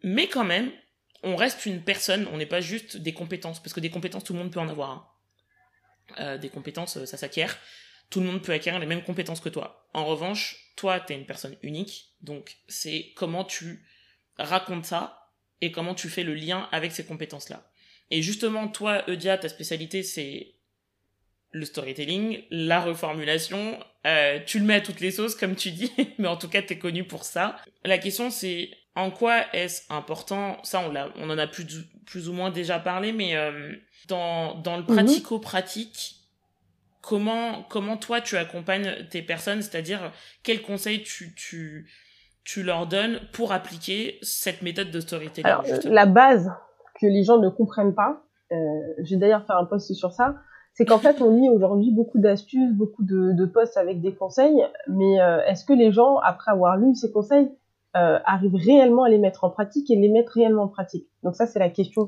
[0.04, 0.72] mais quand même,
[1.24, 2.28] on reste une personne.
[2.32, 4.70] On n'est pas juste des compétences, parce que des compétences, tout le monde peut en
[4.70, 5.12] avoir.
[6.18, 6.38] Hein.
[6.38, 7.58] des compétences, ça s'acquiert.
[8.10, 9.90] Tout le monde peut acquérir les mêmes compétences que toi.
[9.94, 13.86] En revanche, toi, tu es une personne unique, donc c'est comment tu
[14.38, 17.70] raconte ça et comment tu fais le lien avec ces compétences-là.
[18.12, 20.54] Et justement, toi, Eudia, ta spécialité, c'est
[21.52, 23.80] le storytelling, la reformulation.
[24.06, 26.62] Euh, tu le mets à toutes les sauces, comme tu dis, mais en tout cas,
[26.62, 27.58] tu es connu pour ça.
[27.84, 30.58] La question, c'est en quoi est-ce important?
[30.64, 31.66] Ça, on, l'a, on en a plus,
[32.06, 33.74] plus ou moins déjà parlé, mais euh,
[34.08, 34.88] dans, dans le mhm.
[34.88, 36.16] pratico-pratique,
[37.02, 39.62] comment, comment toi, tu accompagnes tes personnes?
[39.62, 41.88] C'est-à-dire, quels conseils tu, tu,
[42.44, 46.52] tu leur donnes pour appliquer cette méthode de storytelling Alors, la base
[47.00, 48.56] que les gens ne comprennent pas, euh,
[49.04, 50.36] j'ai d'ailleurs fait un post sur ça,
[50.74, 54.64] c'est qu'en fait, on lit aujourd'hui beaucoup d'astuces, beaucoup de, de posts avec des conseils,
[54.88, 57.52] mais euh, est-ce que les gens, après avoir lu ces conseils,
[57.98, 61.36] euh, arrivent réellement à les mettre en pratique et les mettre réellement en pratique Donc
[61.36, 62.08] ça, c'est la question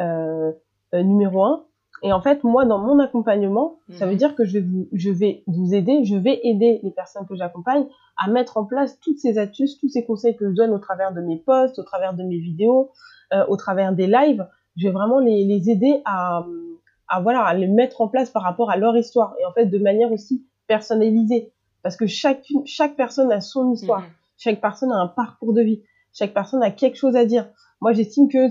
[0.00, 0.52] euh,
[0.94, 1.64] euh, numéro un.
[2.02, 4.18] Et en fait, moi, dans mon accompagnement, ça veut mhm.
[4.18, 7.34] dire que je vais vous, je vais vous aider, je vais aider les personnes que
[7.34, 7.86] j'accompagne
[8.18, 11.12] à mettre en place toutes ces astuces, tous ces conseils que je donne au travers
[11.12, 12.90] de mes posts, au travers de mes vidéos,
[13.32, 14.46] euh, au travers des lives.
[14.76, 16.44] Je vais vraiment les, les aider à,
[17.08, 19.66] à, voilà, à les mettre en place par rapport à leur histoire et en fait
[19.66, 21.52] de manière aussi personnalisée.
[21.82, 24.00] Parce que chacune, chaque personne a son histoire.
[24.00, 24.06] Mhm.
[24.36, 25.82] Chaque personne a un parcours de vie.
[26.12, 27.48] Chaque personne a quelque chose à dire.
[27.80, 28.48] Moi, j'estime que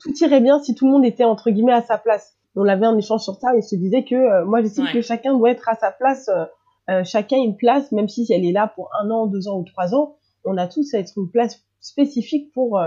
[0.00, 2.86] tout irait bien si tout le monde était entre guillemets à sa place on avait
[2.86, 5.68] un échange sur ça et se disait que euh, moi j'estime que chacun doit être
[5.68, 6.44] à sa place, euh,
[6.90, 9.64] euh, chacun une place, même si elle est là pour un an, deux ans ou
[9.64, 12.80] trois ans, on a tous à être une place spécifique pour,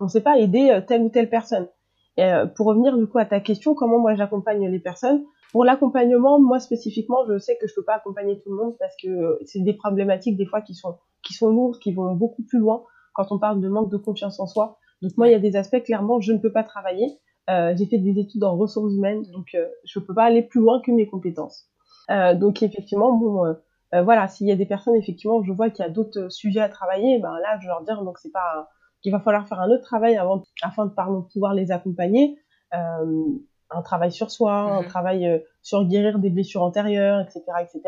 [0.00, 1.68] on ne sait pas, aider telle ou telle personne.
[2.16, 5.24] Et, pour revenir du coup à ta question, comment moi j'accompagne les personnes?
[5.52, 8.94] Pour l'accompagnement, moi spécifiquement, je sais que je peux pas accompagner tout le monde parce
[9.00, 12.58] que c'est des problématiques des fois qui sont qui sont lourdes, qui vont beaucoup plus
[12.58, 14.78] loin quand on parle de manque de confiance en soi.
[15.02, 17.18] Donc moi, il y a des aspects clairement je ne peux pas travailler.
[17.48, 20.60] Euh, j'ai fait des études en ressources humaines, donc euh, je peux pas aller plus
[20.60, 21.68] loin que mes compétences.
[22.10, 23.54] Euh, donc effectivement, bon,
[23.92, 26.68] voilà, s'il y a des personnes effectivement, je vois qu'il y a d'autres sujets à
[26.68, 28.68] travailler, ben là, je leur dire donc c'est pas
[29.00, 32.36] qu'il va falloir faire un autre travail avant, afin de pardon, pouvoir les accompagner.
[32.72, 34.88] un travail sur soi, un mhm.
[34.88, 37.80] travail sur guérir des blessures antérieures, etc., etc.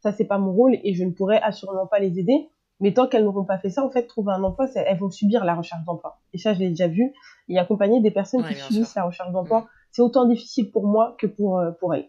[0.00, 2.50] Ça, c'est pas mon rôle et je ne pourrais assurément pas les aider.
[2.80, 5.44] Mais tant qu'elles n'auront pas fait ça, en fait, trouver un emploi, elles vont subir
[5.44, 6.20] la recherche d'emploi.
[6.32, 7.12] Et ça, je l'ai déjà vu.
[7.48, 9.66] Et accompagner des personnes qui subissent la recherche d'emploi, mm.
[9.90, 12.08] c'est autant difficile pour moi que pour, euh, pour elles.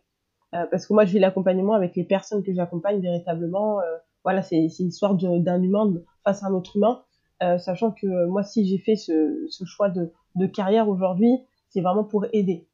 [0.53, 3.79] Euh, parce que moi, je vis l'accompagnement avec les personnes que j'accompagne véritablement.
[3.79, 7.01] Euh, voilà, c'est une histoire d'un humain face à un autre humain,
[7.57, 11.31] sachant que moi, si j'ai fait ce, ce, choix de, de carrière aujourd'hui,
[11.69, 12.67] c'est vraiment pour aider.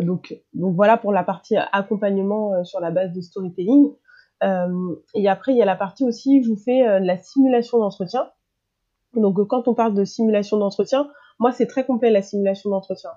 [0.00, 3.92] donc, donc voilà pour la partie accompagnement sur la base de storytelling.
[5.14, 8.28] Et après, il y a la partie aussi, je vous fais la simulation d'entretien.
[9.14, 13.10] Donc quand on parle de simulation d'entretien, moi c'est très complet la simulation d'entretien.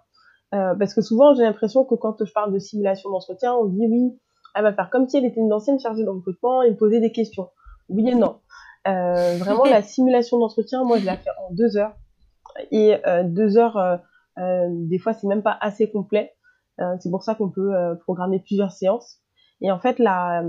[0.55, 3.85] Euh, parce que souvent j'ai l'impression que quand je parle de simulation d'entretien, on dit
[3.89, 4.17] oui,
[4.55, 6.99] elle va faire comme si elle était une ancienne chargée de recrutement et me poser
[6.99, 7.49] des questions.
[7.89, 8.39] Oui et non.
[8.87, 11.95] Euh, vraiment la simulation d'entretien, moi je la fais en deux heures.
[12.71, 13.97] Et euh, deux heures, euh,
[14.39, 16.33] euh, des fois c'est même pas assez complet.
[16.79, 19.19] Euh, c'est pour ça qu'on peut programmer plusieurs séances.
[19.61, 20.43] Et en fait la,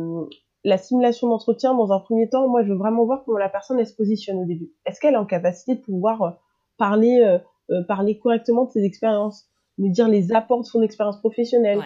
[0.69, 3.81] la simulation d'entretien, dans un premier temps, moi, je veux vraiment voir comment la personne
[3.81, 4.71] elle se positionne au début.
[4.85, 6.31] Est-ce qu'elle est en capacité de pouvoir euh,
[6.77, 7.39] parler, euh,
[7.71, 9.47] euh, parler correctement de ses expériences,
[9.79, 11.81] me dire les apports de son expérience professionnelle,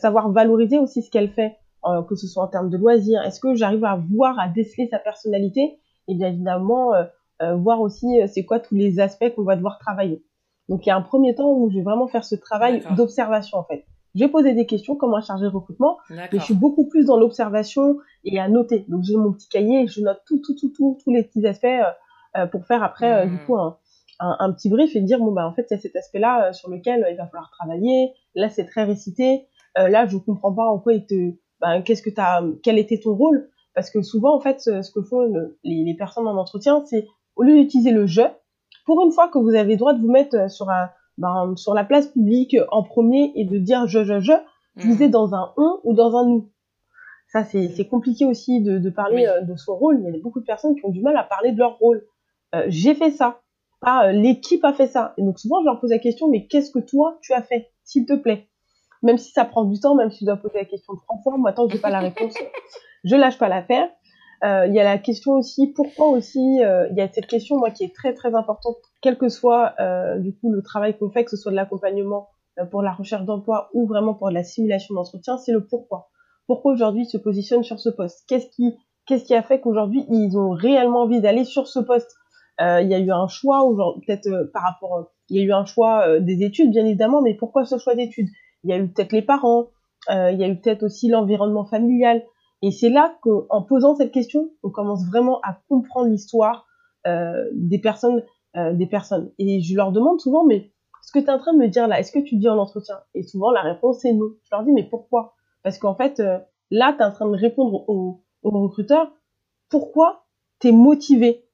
[0.00, 1.56] savoir valoriser aussi ce qu'elle fait,
[2.08, 3.20] que ce soit en termes de loisirs?
[3.22, 5.78] Est-ce que j'arrive à voir, à déceler sa personnalité?
[6.06, 6.92] Et bien évidemment
[7.40, 10.24] voir aussi c'est quoi tous les aspects qu'on va devoir travailler.
[10.68, 13.58] Donc il y a un premier temps où je vais vraiment faire ce travail d'observation
[13.58, 13.84] en fait.
[14.14, 17.18] J'ai posé des questions comme un chargé de recrutement, mais je suis beaucoup plus dans
[17.18, 18.84] l'observation et à noter.
[18.88, 21.64] Donc j'ai mon petit cahier, je note tout, tout, tout, tout, tous les petits aspects
[21.64, 21.82] euh,
[22.36, 23.46] euh pour faire après euh, du hmm.
[23.46, 23.78] coup un,
[24.20, 26.48] un, un, petit brief et dire bon bah en fait il y a cet aspect-là
[26.48, 28.12] euh, sur lequel il va falloir travailler.
[28.34, 29.46] Là c'est très récité.
[29.76, 33.14] là je comprends pas en quoi il te, bah, qu'est-ce que t'as, quel était ton
[33.14, 35.30] rôle Parce que souvent en fait ce, que font
[35.64, 38.22] les, les personnes en entretien, c'est au lieu d'utiliser le je,
[38.86, 41.74] pour une fois que vous avez le droit de vous mettre sur un ben, sur
[41.74, 44.32] la place publique en premier et de dire je, je, je,
[44.76, 45.02] vous mm.
[45.02, 46.50] êtes dans un on ou dans un nous.
[47.30, 50.00] Ça, c'est compliqué aussi de, de parler euh, de son rôle.
[50.00, 52.06] Il y a beaucoup de personnes qui ont du mal à parler de leur rôle.
[52.54, 53.42] Euh, J'ai fait ça.
[53.80, 55.12] Pas euh, l'équipe a fait ça.
[55.18, 57.70] Et donc souvent, je leur pose la question, mais qu'est-ce que toi, tu as fait,
[57.84, 58.48] s'il te plaît?
[59.02, 61.36] Même si ça prend du temps, même si tu dois poser la question trois fois,
[61.36, 62.34] moi, tant que j'ai pas la réponse,
[63.04, 63.90] je lâche pas l'affaire.
[64.44, 67.58] Euh, il y a la question aussi, pourquoi aussi, euh, il y a cette question,
[67.58, 71.10] moi, qui est très très importante, quel que soit euh, du coup le travail qu'on
[71.10, 72.28] fait, que ce soit de l'accompagnement
[72.70, 76.08] pour la recherche d'emploi ou vraiment pour la simulation d'entretien, c'est le pourquoi.
[76.46, 78.24] Pourquoi aujourd'hui ils se positionnent sur ce poste?
[78.28, 82.12] Qu'est-ce qui, qu'est-ce qui a fait qu'aujourd'hui ils ont réellement envie d'aller sur ce poste?
[82.60, 83.60] Il y a eu un choix,
[84.04, 87.64] peut-être par rapport, il y a eu un choix des études, bien évidemment, mais pourquoi
[87.64, 88.26] ce choix d'études?
[88.64, 89.68] Il y a eu peut-être les parents,
[90.08, 92.24] il y a eu peut-être aussi l'environnement familial.
[92.62, 96.66] Et c'est là qu'en posant cette question, on commence vraiment à comprendre l'histoire
[97.06, 98.24] euh, des personnes,
[98.56, 98.88] euh, des.
[99.38, 101.86] Et je leur demande souvent, mais ce que tu es en train de me dire
[101.86, 102.96] là, est-ce que tu dis en entretien?
[103.14, 104.30] Et souvent la réponse est non.
[104.42, 105.34] Je leur dis, mais pourquoi?
[105.62, 106.38] Parce qu'en fait, euh,
[106.70, 109.10] là, tu es en train de répondre aux au recruteurs,
[109.68, 110.24] pourquoi
[110.60, 111.44] tu es motivé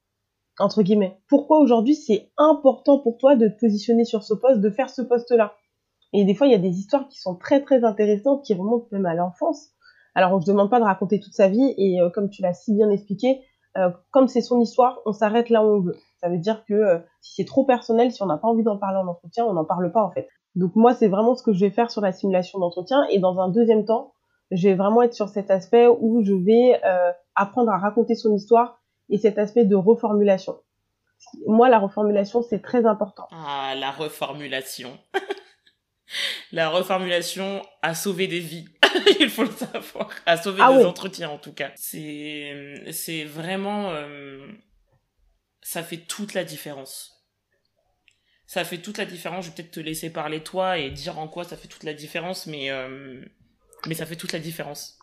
[0.59, 1.19] entre guillemets?
[1.27, 5.01] Pourquoi aujourd'hui c'est important pour toi de te positionner sur ce poste, de faire ce
[5.01, 5.53] poste-là?
[6.13, 8.87] Et des fois, il y a des histoires qui sont très très intéressantes, qui remontent
[8.91, 9.69] même à l'enfance.
[10.15, 12.53] Alors on ne demande pas de raconter toute sa vie et euh, comme tu l'as
[12.53, 13.41] si bien expliqué,
[13.77, 15.97] euh, comme c'est son histoire, on s'arrête là où on veut.
[16.21, 18.77] Ça veut dire que euh, si c'est trop personnel, si on n'a pas envie d'en
[18.77, 20.29] parler en entretien, on n'en parle pas en fait.
[20.55, 23.39] Donc moi c'est vraiment ce que je vais faire sur la simulation d'entretien et dans
[23.39, 24.13] un deuxième temps,
[24.51, 26.79] je vais vraiment être sur cet aspect où je vais
[27.35, 30.55] apprendre à raconter son histoire et cet aspect de reformulation.
[31.45, 33.27] Moi la reformulation c'est très important.
[33.31, 34.91] Ah la reformulation.
[36.51, 38.67] la reformulation a sauvé des vies.
[39.19, 40.09] il faut le savoir.
[40.25, 41.71] À sauver ah des entretiens, en tout cas.
[41.75, 44.47] C'est, c'est vraiment, euh,
[45.61, 47.25] ça fait toute la différence.
[48.45, 49.45] Ça fait toute la différence.
[49.45, 51.93] Je vais peut-être te laisser parler toi et dire en quoi ça fait toute la
[51.93, 53.23] différence, mais, euh,
[53.87, 54.97] mais ça fait toute la différence.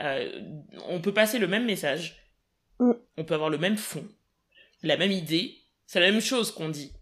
[0.00, 0.40] Euh,
[0.86, 2.16] on peut passer le même message.
[2.78, 2.92] Mm.
[3.16, 4.06] On peut avoir le même fond.
[4.82, 5.58] La même idée.
[5.86, 6.92] C'est la même chose qu'on dit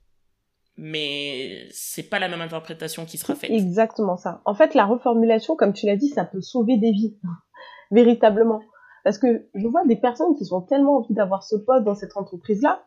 [0.77, 3.51] mais c'est pas la même interprétation qui sera faite.
[3.51, 4.41] Exactement ça.
[4.45, 7.17] En fait, la reformulation, comme tu l'as dit, ça peut sauver des vies,
[7.91, 8.61] véritablement.
[9.05, 12.17] Parce que je vois des personnes qui sont tellement envie d'avoir ce poste dans cette
[12.17, 12.85] entreprise-là,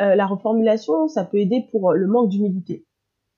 [0.00, 2.86] euh, la reformulation, ça peut aider pour le manque d'humilité.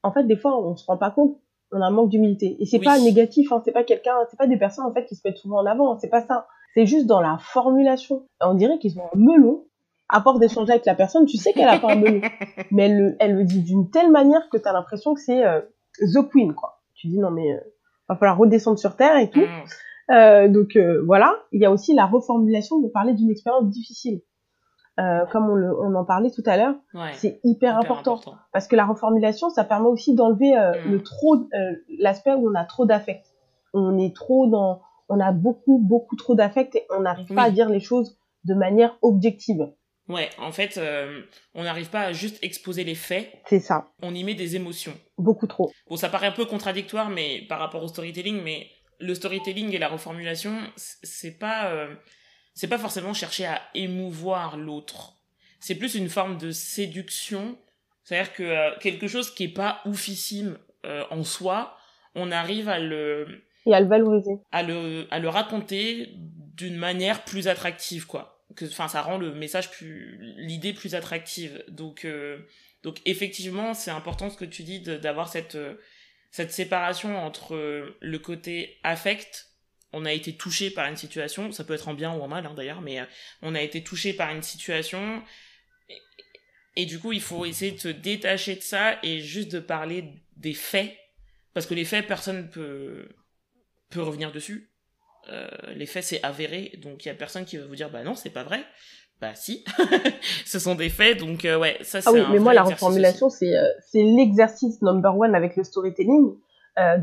[0.03, 1.38] En fait, des fois, on se rend pas compte,
[1.72, 2.57] on a un manque d'humilité.
[2.61, 5.14] Et c'est pas négatif, hein, c'est pas quelqu'un, c'est pas des personnes en fait qui
[5.14, 6.46] se mettent souvent en avant, c'est pas ça.
[6.74, 8.26] C'est juste dans la formulation.
[8.40, 9.64] On dirait qu'ils ont un melon
[10.10, 12.00] à force d'échanger avec la personne, tu sais qu'elle a pas un.
[12.70, 15.44] Mais elle le, elle le dit d'une telle manière que tu as l'impression que c'est
[15.44, 15.60] euh,
[16.00, 16.80] The Queen, quoi.
[16.94, 17.60] Tu dis, non, mais euh,
[18.10, 19.40] va falloir redescendre sur Terre et tout.
[19.40, 20.12] Mm.
[20.12, 24.20] Euh, donc euh, voilà, il y a aussi la reformulation de parler d'une expérience difficile.
[24.98, 26.74] Euh, comme on, le, on, en parlait tout à l'heure,
[27.14, 28.20] c'est hyper, important,
[28.52, 30.90] parce que la reformulation, ça permet aussi d'enlever mm.
[30.90, 31.36] le trop,
[31.98, 33.24] l'aspect où on a trop d'affect.
[33.72, 37.50] On est trop dans, on a beaucoup beaucoup trop d'affect et on n'arrive pas à
[37.50, 39.72] dire les choses de manière objective.
[40.10, 41.22] Ouais, en fait, euh,
[41.54, 43.32] on n'arrive pas à juste exposer les faits.
[43.46, 43.92] C'est ça.
[44.02, 44.94] On y met des émotions.
[45.18, 45.70] Beaucoup trop.
[45.88, 48.68] Bon, ça paraît un peu contradictoire, mais par rapport au storytelling, mais
[48.98, 51.94] le storytelling et la reformulation, c'est pas, euh,
[52.54, 55.20] c'est pas forcément chercher à émouvoir l'autre.
[55.60, 57.56] C'est plus une forme de séduction.
[58.02, 60.58] C'est-à-dire que euh, quelque chose qui est pas oufissime
[61.10, 61.76] en soi,
[62.14, 67.22] on arrive à le et à le valoriser, à le à le raconter d'une manière
[67.22, 68.39] plus attractive quoi.
[68.56, 71.64] Que enfin ça rend le message plus l'idée plus attractive.
[71.68, 72.38] Donc euh,
[72.82, 75.58] donc effectivement, c'est important ce que tu dis d'avoir cette
[76.30, 79.50] cette séparation entre le côté affect
[79.92, 82.46] on a été touché par une situation, ça peut être en bien ou en mal
[82.46, 83.04] hein, d'ailleurs, mais euh,
[83.42, 85.22] on a été touché par une situation
[86.76, 90.04] et, du coup il faut essayer de se détacher de ça et juste de parler
[90.36, 90.96] des faits
[91.52, 93.08] parce que les faits personne peut
[93.90, 94.70] peut revenir dessus.
[95.30, 98.02] Euh, les faits c'est avéré donc il y a personne qui va vous dire bah
[98.02, 98.60] non c'est pas vrai.
[99.20, 99.64] Bah si,
[100.46, 102.08] ce sont des faits donc euh, ouais ça c'est.
[102.08, 106.34] Ah oui mais moi la reformulation c'est c'est l'exercice number one avec le storytelling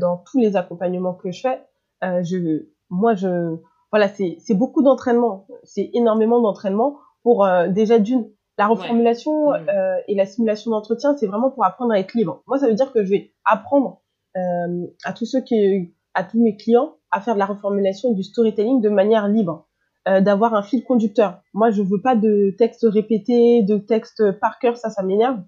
[0.00, 1.60] dans tous les accompagnements que je fais.
[2.02, 3.56] je moi, je,
[3.90, 5.46] voilà, c'est, c'est beaucoup d'entraînement.
[5.64, 11.28] C'est énormément d'entraînement pour euh, déjà d'une la reformulation euh, et la simulation d'entretien, c'est
[11.28, 12.42] vraiment pour apprendre à être libre.
[12.48, 14.00] Moi, ça veut dire que je vais apprendre
[14.36, 18.14] euh, à tous ceux qui, à tous mes clients, à faire de la reformulation et
[18.14, 19.66] du storytelling de manière libre,
[20.08, 21.40] euh, d'avoir un fil conducteur.
[21.54, 25.40] Moi, je veux pas de texte répété, de texte par cœur, ça, ça m'énerve,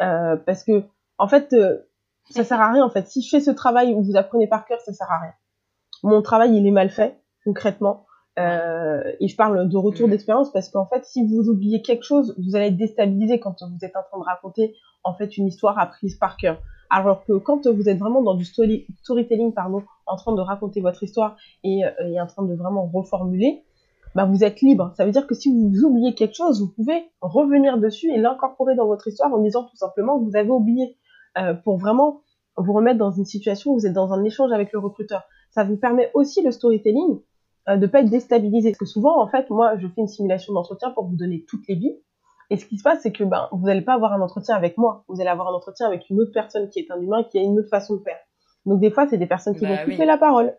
[0.00, 0.84] euh, parce que
[1.18, 1.54] en fait,
[2.30, 2.84] ça sert à rien.
[2.84, 5.18] En fait, si je fais ce travail où vous apprenez par cœur, ça sert à
[5.18, 5.32] rien
[6.02, 8.06] mon travail il est mal fait concrètement.
[8.38, 10.10] Euh, et je parle de retour mm.
[10.10, 13.84] d'expérience parce qu'en fait, si vous oubliez quelque chose, vous allez être déstabilisé quand vous
[13.84, 16.60] êtes en train de raconter en fait une histoire apprise par cœur.
[16.90, 21.02] Alors que quand vous êtes vraiment dans du storytelling, pardon, en train de raconter votre
[21.02, 23.62] histoire et, euh, et en train de vraiment reformuler,
[24.14, 24.92] bah vous êtes libre.
[24.96, 28.74] Ça veut dire que si vous oubliez quelque chose, vous pouvez revenir dessus et l'incorporer
[28.74, 30.96] dans votre histoire en disant tout simplement que vous avez oublié
[31.38, 32.22] euh, pour vraiment
[32.56, 35.64] vous remettre dans une situation où vous êtes dans un échange avec le recruteur ça
[35.64, 37.20] vous permet aussi le storytelling
[37.68, 38.70] euh, de pas être déstabilisé.
[38.70, 41.66] Parce que souvent, en fait, moi, je fais une simulation d'entretien pour vous donner toutes
[41.68, 41.98] les billes.
[42.50, 44.76] Et ce qui se passe, c'est que ben, vous n'allez pas avoir un entretien avec
[44.76, 45.04] moi.
[45.08, 47.42] Vous allez avoir un entretien avec une autre personne qui est un humain, qui a
[47.42, 48.18] une autre façon de faire.
[48.66, 50.54] Donc des fois, c'est des personnes qui vont bah couper la parole.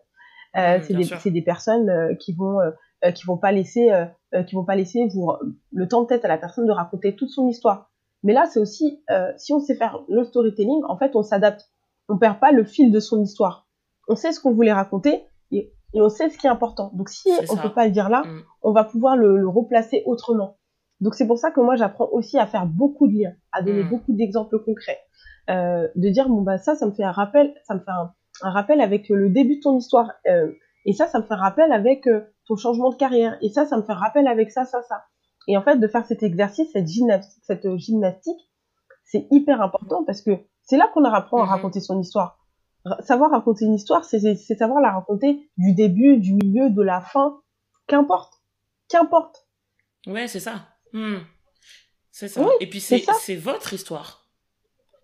[0.56, 4.42] Euh, mmh, c'est des, des, personnes euh, qui vont euh, qui vont pas laisser euh,
[4.42, 5.32] qui vont pas laisser vous,
[5.72, 7.90] le temps peut-être à la personne de raconter toute son histoire.
[8.22, 9.02] Mais là, c'est aussi
[9.36, 11.70] si on sait faire le storytelling, en fait, on s'adapte.
[12.08, 13.66] On perd pas le fil de son histoire
[14.08, 16.90] on sait ce qu'on voulait raconter et, on sait ce qui est important.
[16.94, 18.42] Donc si on ne peut pas le dire là, mm.
[18.62, 20.56] on va pouvoir le, replacer autrement.
[21.02, 23.84] Donc c'est pour ça que moi j'apprends aussi à faire beaucoup de liens, à donner
[23.84, 23.90] mm.
[23.90, 25.00] beaucoup d'exemples concrets,
[25.50, 28.14] euh, de dire bon bah ça, ça me fait un rappel, ça me fait un,
[28.40, 30.50] rappel avec le début de ton histoire, euh,
[30.86, 33.66] et ça, ça me fait un rappel avec euh, ton changement de carrière, et ça,
[33.66, 35.02] ça me fait un rappel avec ça, ça, ça.
[35.48, 38.50] Et en fait, de faire cet exercice, cette, cette gymnastique,
[39.04, 40.30] c'est hyper important parce que
[40.62, 41.48] c'est là qu'on apprend à mm-hmm.
[41.48, 42.38] raconter son histoire
[43.00, 47.40] savoir raconter une histoire, c'est savoir la raconter du début, du milieu, de la fin,
[47.86, 48.34] qu'importe,
[48.88, 49.46] qu'importe.
[50.06, 50.71] Ouais, c'est ça.
[50.92, 51.18] Hmm.
[52.10, 52.46] C'est ça.
[52.60, 54.28] Et puis c'est votre histoire.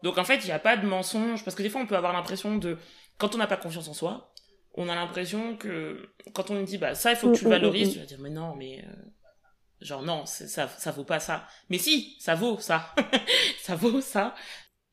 [0.03, 1.97] Donc en fait, il n'y a pas de mensonge, parce que des fois on peut
[1.97, 2.79] avoir l'impression de,
[3.19, 4.33] quand on n'a pas confiance en soi,
[4.75, 7.51] on a l'impression que quand on nous dit bah ça il faut que tu le
[7.51, 8.93] mm, mm, valorises, mm, tu vas dire mais non mais euh,
[9.81, 11.47] genre non ça ça vaut pas ça.
[11.69, 12.95] Mais si ça vaut ça,
[13.61, 14.35] ça vaut ça.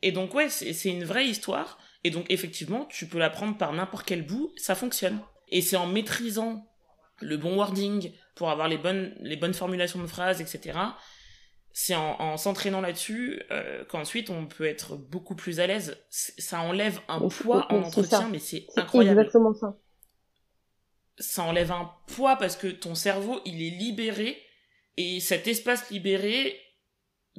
[0.02, 3.74] Et donc ouais c'est une vraie histoire et donc, effectivement, tu peux la prendre par
[3.74, 5.20] n'importe quel bout, ça fonctionne.
[5.48, 6.72] Et c'est en maîtrisant
[7.20, 10.78] le bon wording pour avoir les bonnes, les bonnes formulations de phrases, etc.
[11.72, 15.98] C'est en, s'entraînant là-dessus euh, qu'ensuite on peut être beaucoup plus à l'aise.
[16.10, 19.20] Ça enlève un poids en entretien, mais c'est incroyable.
[19.20, 19.78] exactement ça.
[21.18, 24.38] Ça enlève un poids parce que ton cerveau, il est libéré
[24.98, 26.62] et cet espace libéré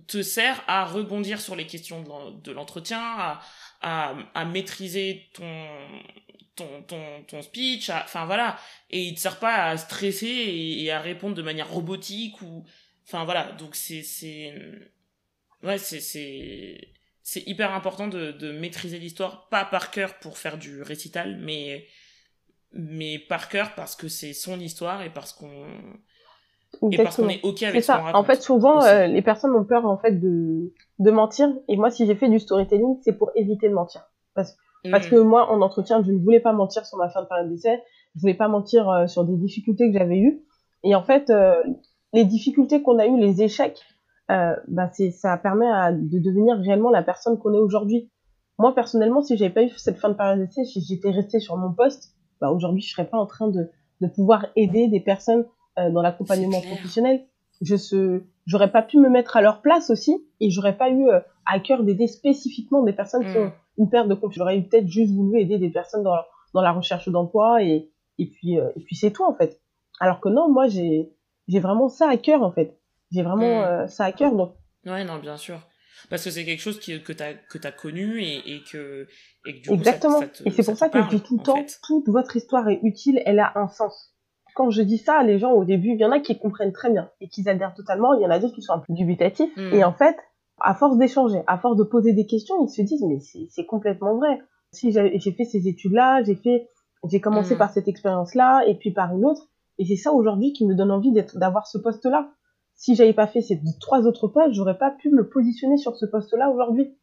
[0.07, 2.05] te sert à rebondir sur les questions
[2.43, 3.41] de l'entretien, à,
[3.81, 5.67] à, maîtriser ton,
[6.57, 8.57] ton, ton, ton speech, enfin voilà,
[8.90, 12.64] et il te sert pas à stresser et, à répondre de manière robotique ou,
[13.07, 14.55] enfin voilà, donc c'est, c'est,
[15.62, 16.79] ouais, c'est, c'est,
[17.23, 21.87] c'est hyper important de, de maîtriser l'histoire, pas par cœur pour faire du récital, mais,
[22.73, 25.66] mais par cœur parce que c'est son histoire et parce qu'on,
[26.90, 28.03] et parce qu'on est ok avec ça.
[28.14, 31.49] En fait, souvent, euh, les personnes ont peur en fait de, de mentir.
[31.69, 34.05] Et moi, si j'ai fait du storytelling, c'est pour éviter de mentir.
[34.35, 34.57] Parce,
[34.91, 37.48] parce que moi, en entretien, je ne voulais pas mentir sur ma fin de période
[37.48, 37.83] d'essai.
[38.15, 40.42] Je voulais pas mentir euh, sur des difficultés que j'avais eues.
[40.85, 41.63] Et en fait, euh,
[42.13, 43.81] les difficultés qu'on a eues, les échecs,
[44.29, 48.11] bah c'est ça permet à, de devenir réellement la personne qu'on est aujourd'hui.
[48.59, 51.57] Moi, personnellement, si j'avais pas eu cette fin de période d'essai, si j'étais restée sur
[51.57, 55.44] mon poste, bah aujourd'hui, je serais pas en train de, de pouvoir aider des personnes
[55.79, 57.25] euh, dans l'accompagnement professionnel.
[57.61, 61.07] Je se, j'aurais pas pu me mettre à leur place aussi et j'aurais pas eu
[61.09, 63.53] euh, à cœur d'aider spécifiquement des personnes qui ont mm.
[63.79, 64.35] Une perte de confiance.
[64.37, 66.16] J'aurais peut-être juste voulu aider des personnes dans,
[66.54, 69.60] dans la recherche d'emploi et, et puis, euh, et puis c'est tout en fait.
[70.00, 71.10] Alors que non, moi j'ai,
[71.48, 72.79] vraiment ça à cœur en fait.
[73.12, 73.88] J'ai vraiment Mm.
[73.88, 74.35] ça à cœur.
[74.35, 74.54] Donc
[74.85, 75.58] Ouais, non, bien sûr.
[76.10, 79.06] Parce que c'est quelque chose qui, que tu as, que as connu et, et, que,
[79.46, 80.20] et que du coup, exactement.
[80.20, 81.79] ça, ça te, et c'est pour ça que je parle, dis tout le temps, fait.
[81.83, 84.14] toute votre histoire est utile, elle a un sens.
[84.54, 86.90] Quand je dis ça, les gens au début, il y en a qui comprennent très
[86.90, 88.14] bien et qui adhèrent totalement.
[88.14, 89.54] Il y en a d'autres qui sont un peu dubitatifs.
[89.56, 89.74] Mm.
[89.74, 90.16] Et en fait,
[90.61, 93.19] à force d'échanger, à force de poser des questions, ils se disent mais
[93.50, 94.40] c'est complètement vrai.
[94.73, 96.69] Si j'ai fait ces études-là, j'ai fait,
[97.09, 97.59] j'ai commencé Mm.
[97.59, 99.48] par cette expérience-là et puis par une autre,
[99.79, 102.31] et c'est ça aujourd'hui qui me donne envie d'être, d'avoir ce poste-là.
[102.75, 106.04] Si j'avais pas fait ces trois autres postes, j'aurais pas pu me positionner sur ce
[106.07, 106.94] poste-là aujourd'hui.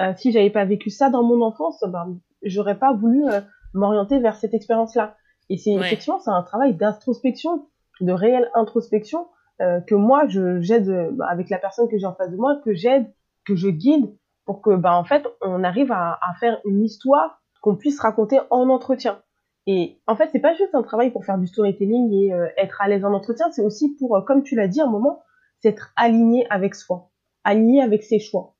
[0.00, 3.40] Euh, si j'avais pas vécu ça dans mon enfance, ben j'aurais pas voulu euh,
[3.72, 5.16] m'orienter vers cette expérience-là.
[5.48, 5.86] Et c'est Ouais.
[5.86, 7.66] effectivement c'est un travail d'introspection,
[8.00, 9.26] de réelle introspection
[9.60, 12.36] euh, que moi je j'aide euh, bah, avec la personne que j'ai en face de
[12.36, 13.06] moi, que j'aide,
[13.44, 17.40] que je guide pour que bah en fait on arrive à, à faire une histoire
[17.62, 19.20] qu'on puisse raconter en entretien.
[19.66, 22.80] Et en fait c'est pas juste un travail pour faire du storytelling et euh, être
[22.80, 25.22] à l'aise en entretien, c'est aussi pour euh, comme tu l'as dit à un moment,
[25.60, 27.10] c'est être aligné avec soi,
[27.44, 28.54] aligné avec ses choix.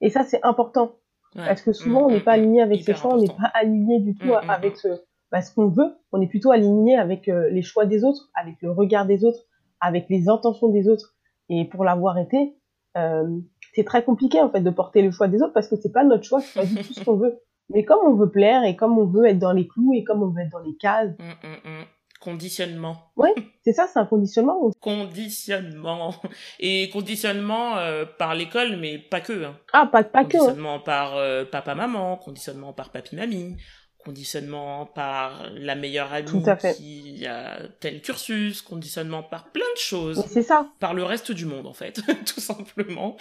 [0.00, 0.92] Et ça c'est important
[1.36, 1.44] Ouais.
[1.46, 3.50] parce que souvent, on Mm, n'est pas mm, aligné avec ses choix, on n'est pas
[3.52, 4.88] aligné du tout Mm, mm, avec ce,
[5.30, 5.94] bah, ce qu'on veut.
[6.10, 9.44] On est plutôt aligné avec euh, les choix des autres, avec le regard des autres,
[9.80, 11.14] avec les intentions des autres.
[11.48, 12.54] Et pour l'avoir été,
[12.96, 13.26] euh,
[13.74, 16.04] c'est très compliqué en fait de porter le choix des autres parce que c'est pas
[16.04, 17.38] notre choix, c'est pas du tout ce qu'on veut.
[17.70, 20.22] Mais comme on veut plaire et comme on veut être dans les clous et comme
[20.22, 21.84] on veut être dans les cases, Mm, mm, mm.
[22.20, 22.96] Conditionnement.
[23.64, 24.58] c'est ça, c'est un conditionnement.
[24.80, 26.14] Conditionnement.
[26.58, 29.44] Et conditionnement euh, par l'école, mais pas que.
[29.44, 29.56] Hein.
[29.72, 30.36] Ah, pas, pas que.
[30.36, 30.40] hein.
[30.40, 33.56] Conditionnement par euh, papa-maman, conditionnement par papy-mamie,
[33.98, 36.74] conditionnement par la meilleure amie Tout à fait.
[36.76, 40.24] qui a tel cursus, conditionnement par plein de choses.
[40.28, 40.66] C'est ça.
[40.80, 43.16] par le reste du monde en fait, tout simplement.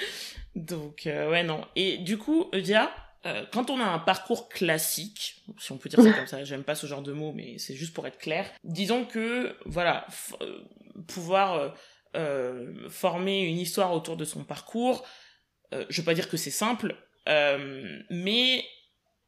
[0.56, 1.62] Donc euh, ouais non.
[1.76, 2.92] Et du coup, Eudia,
[3.26, 6.64] euh, quand on a un parcours classique, si on peut dire ça comme ça, j'aime
[6.64, 8.46] pas ce genre de mots, mais c'est juste pour être clair.
[8.64, 10.06] Disons que voilà,
[10.42, 10.60] euh,
[11.08, 11.70] pouvoir euh,
[12.16, 15.04] euh, former une histoire autour de son parcours,
[15.74, 16.96] euh, je veux pas dire que c'est simple,
[17.28, 18.64] euh, mais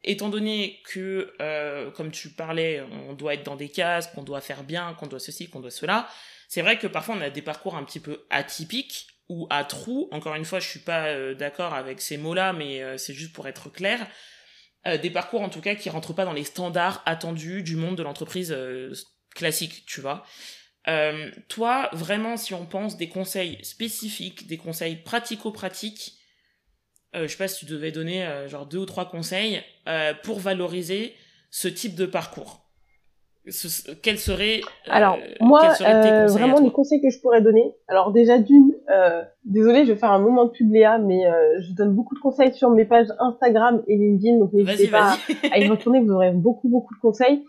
[0.03, 4.41] étant donné que, euh, comme tu parlais, on doit être dans des cases, qu'on doit
[4.41, 6.07] faire bien, qu'on doit ceci, qu'on doit cela,
[6.49, 10.09] c'est vrai que parfois on a des parcours un petit peu atypiques ou à trous.
[10.11, 13.33] Encore une fois, je suis pas euh, d'accord avec ces mots-là, mais euh, c'est juste
[13.33, 14.05] pour être clair.
[14.87, 17.95] Euh, des parcours en tout cas qui rentrent pas dans les standards attendus du monde
[17.95, 18.55] de l'entreprise
[19.35, 20.25] classique, tu vois.
[21.49, 26.18] Toi, vraiment, si on pense des conseils spécifiques, des conseils pratico-pratiques,
[27.15, 30.13] euh, je sais pas si tu devais donner euh, genre deux ou trois conseils euh,
[30.23, 31.13] pour valoriser
[31.49, 32.65] ce type de parcours.
[33.47, 37.19] Ce, quels seraient euh, Alors, moi, seraient tes euh, conseils vraiment, les conseils que je
[37.19, 37.73] pourrais donner.
[37.87, 41.59] Alors, déjà, d'une, euh, désolé, je vais faire un moment de pub, Léa, mais euh,
[41.61, 45.17] je donne beaucoup de conseils sur mes pages Instagram et LinkedIn, donc n'hésitez pas
[45.51, 47.43] à y retourner, vous aurez beaucoup, beaucoup de conseils.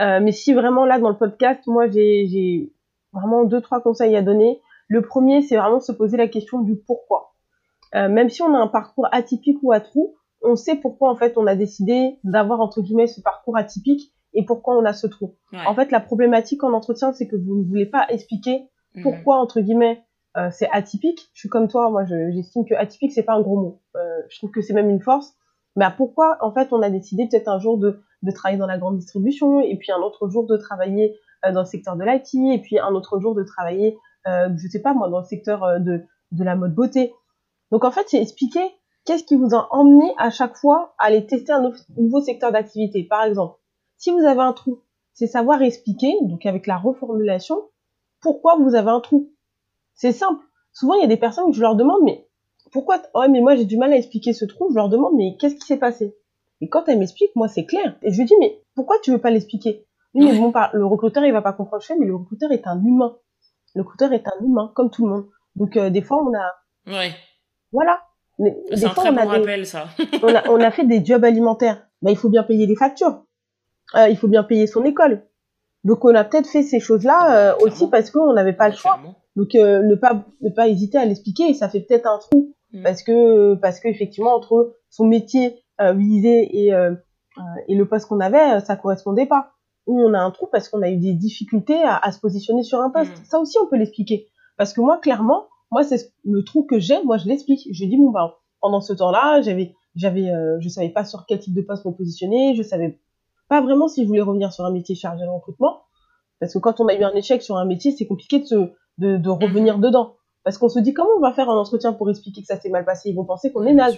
[0.00, 2.72] Euh, mais si vraiment, là, dans le podcast, moi, j'ai
[3.12, 4.62] vraiment deux, trois conseils à donner.
[4.88, 7.31] Le premier, c'est vraiment se poser la question du pourquoi.
[7.94, 11.16] Euh, même si on a un parcours atypique ou à trous, on sait pourquoi, en
[11.16, 15.06] fait, on a décidé d'avoir, entre guillemets, ce parcours atypique et pourquoi on a ce
[15.06, 15.34] trou.
[15.52, 15.58] Ouais.
[15.66, 19.02] En fait, la problématique en entretien, c'est que vous ne voulez pas expliquer Mhm.
[19.04, 20.02] pourquoi entre guillemets
[20.36, 21.28] euh, c'est atypique.
[21.34, 23.80] Je suis comme toi, moi je- j'estime que atypique c'est pas un gros mot.
[23.96, 25.34] Euh, je trouve que c'est même une force.
[25.76, 28.78] Mais pourquoi en fait on a décidé peut-être un jour de, de travailler dans la
[28.78, 31.16] grande distribution et puis un autre jour de travailler
[31.46, 34.68] euh, dans le secteur de l'IT et puis un autre jour de travailler euh, je
[34.68, 37.12] sais pas moi dans le secteur euh, de de la mode beauté.
[37.72, 38.60] Donc en fait c'est expliquer
[39.04, 42.52] qu'est-ce qui vous a emmené à chaque fois à aller tester un nou- nouveau secteur
[42.52, 43.02] d'activité.
[43.02, 43.58] Par exemple,
[43.96, 44.80] si vous avez un trou,
[45.14, 47.56] c'est savoir expliquer donc avec la reformulation
[48.20, 49.30] pourquoi vous avez un trou.
[49.94, 50.44] C'est simple.
[50.72, 52.28] Souvent, il y a des personnes que je leur demande, mais
[52.70, 54.68] pourquoi Ouais, mais moi j'ai du mal à expliquer ce trou.
[54.70, 56.16] Je leur demande, mais qu'est-ce qui s'est passé?
[56.60, 57.96] Et quand elles m'expliquent, moi c'est clair.
[58.02, 59.84] Et je lui dis, mais pourquoi tu veux pas l'expliquer?
[60.14, 61.82] Oui, mais bon, le recruteur il va pas comprendre.
[61.82, 63.16] Je fais, mais le recruteur est un humain.
[63.74, 65.26] Le recruteur est un humain, comme tout le monde.
[65.56, 66.52] Donc euh, des fois, on a,
[66.86, 67.12] Ouais,
[67.72, 68.00] voilà.
[68.74, 69.86] C'est un fois, très on a bon des- rappel, ça.
[70.22, 71.86] on a, on a fait des jobs alimentaires.
[72.02, 73.22] Bah, il faut bien payer les factures.
[73.94, 75.22] Euh, il faut bien payer son école.
[75.84, 78.98] Donc on a peut-être fait ces choses-là euh, aussi parce qu'on n'avait pas le choix.
[79.36, 82.54] Donc euh, ne pas ne pas hésiter à l'expliquer et ça fait peut-être un trou
[82.74, 82.82] Mm.
[82.84, 86.92] parce que parce que effectivement entre son métier euh, visé et euh,
[87.36, 89.50] euh, et le poste qu'on avait euh, ça correspondait pas.
[89.86, 92.62] Ou on a un trou parce qu'on a eu des difficultés à, à se positionner
[92.62, 93.12] sur un poste.
[93.12, 93.24] Mm.
[93.24, 96.78] Ça aussi on peut l'expliquer parce que moi clairement moi c'est ce- le trou que
[96.78, 97.66] j'ai moi je l'explique.
[97.72, 101.40] Je dis bon bah pendant ce temps-là j'avais j'avais euh, je savais pas sur quel
[101.40, 103.00] type de poste me positionner, je savais
[103.48, 105.82] pas vraiment si je voulais revenir sur un métier chargé de recrutement
[106.38, 108.54] parce que quand on a eu un échec sur un métier c'est compliqué de se
[108.98, 110.16] de, de revenir dedans.
[110.44, 112.68] Parce qu'on se dit comment on va faire un entretien pour expliquer que ça s'est
[112.68, 113.10] mal passé?
[113.10, 113.96] Ils vont penser qu'on est naze.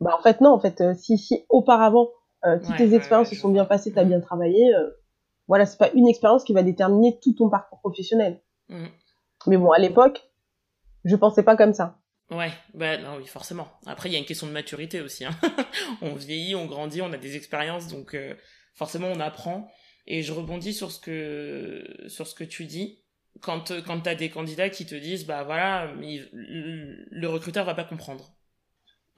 [0.00, 2.08] Bah en fait non, en fait euh, si si auparavant
[2.44, 4.08] euh, toutes Ouais, tes ouais, expériences ouais, se sont bien passées, t'as Mhm.
[4.10, 4.72] bien travaillé,
[5.48, 8.40] voilà c'est pas une expérience qui va déterminer tout ton parcours professionnel.
[8.68, 8.86] Mm.
[9.48, 10.28] Mais bon, à l'époque,
[11.04, 11.98] je pensais pas comme ça.
[12.30, 13.68] Ouais, bah non, oui, forcément.
[13.86, 15.24] Après, il y a une question de maturité aussi.
[15.24, 15.34] Hein.
[16.02, 18.34] on vieillit, on grandit, on a des expériences, donc euh,
[18.74, 19.70] forcément on apprend.
[20.06, 23.02] Et je rebondis sur ce que sur ce que tu dis.
[23.40, 28.34] Quand quand t'as des candidats qui te disent bah voilà, le recruteur va pas comprendre.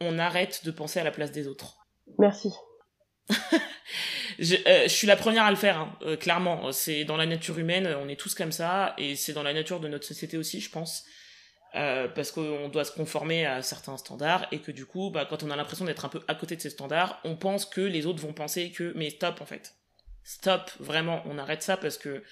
[0.00, 1.78] On arrête de penser à la place des autres.
[2.18, 2.52] Merci.
[4.40, 6.72] je, euh, suis la première à le faire, hein, euh, clairement.
[6.72, 9.80] C'est dans la nature humaine, on est tous comme ça, et c'est dans la nature
[9.80, 11.04] de notre société aussi, je pense.
[11.76, 15.44] Euh, parce qu'on doit se conformer à certains standards et que du coup, bah, quand
[15.44, 18.06] on a l'impression d'être un peu à côté de ces standards, on pense que les
[18.06, 19.76] autres vont penser que mais stop en fait,
[20.24, 22.24] stop vraiment, on arrête ça parce que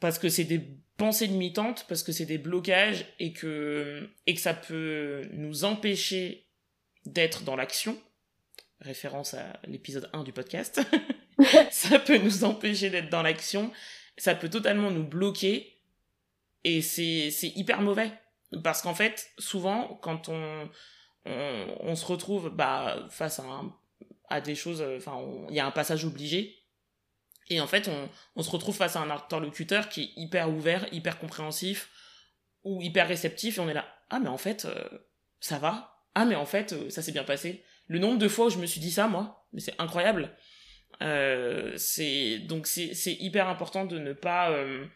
[0.00, 0.60] parce que c'est des
[0.98, 6.46] pensées limitantes, parce que c'est des blocages et que et que ça peut nous empêcher
[7.06, 7.98] d'être dans l'action.
[8.82, 10.80] Référence à l'épisode 1 du podcast.
[11.70, 13.72] ça peut nous empêcher d'être dans l'action,
[14.16, 15.78] ça peut totalement nous bloquer.
[16.64, 18.12] Et c'est hyper mauvais.
[18.62, 20.68] Parce qu'en fait, souvent, quand on,
[21.24, 23.62] on, se retrouve bah, face à,
[24.28, 25.18] à des choses, enfin,
[25.48, 26.58] il y a un passage obligé,
[27.48, 30.86] et en fait, on, on, se retrouve face à un interlocuteur qui est hyper ouvert,
[30.92, 31.90] hyper compréhensif,
[32.62, 34.88] ou hyper réceptif, et on est là, ah mais en fait, euh,
[35.40, 37.64] ça va, ah mais en fait, euh, ça s'est bien passé.
[37.92, 40.34] Le nombre de fois où je me suis dit ça, moi, mais c'est incroyable.
[41.02, 44.86] Euh, c'est donc c'est hyper important de ne pas euh,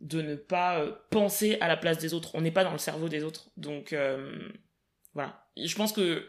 [0.00, 2.34] de ne pas euh, penser à la place des autres.
[2.34, 3.50] On n'est pas dans le cerveau des autres.
[3.56, 3.94] Donc
[5.14, 5.46] voilà.
[5.56, 6.26] Je pense que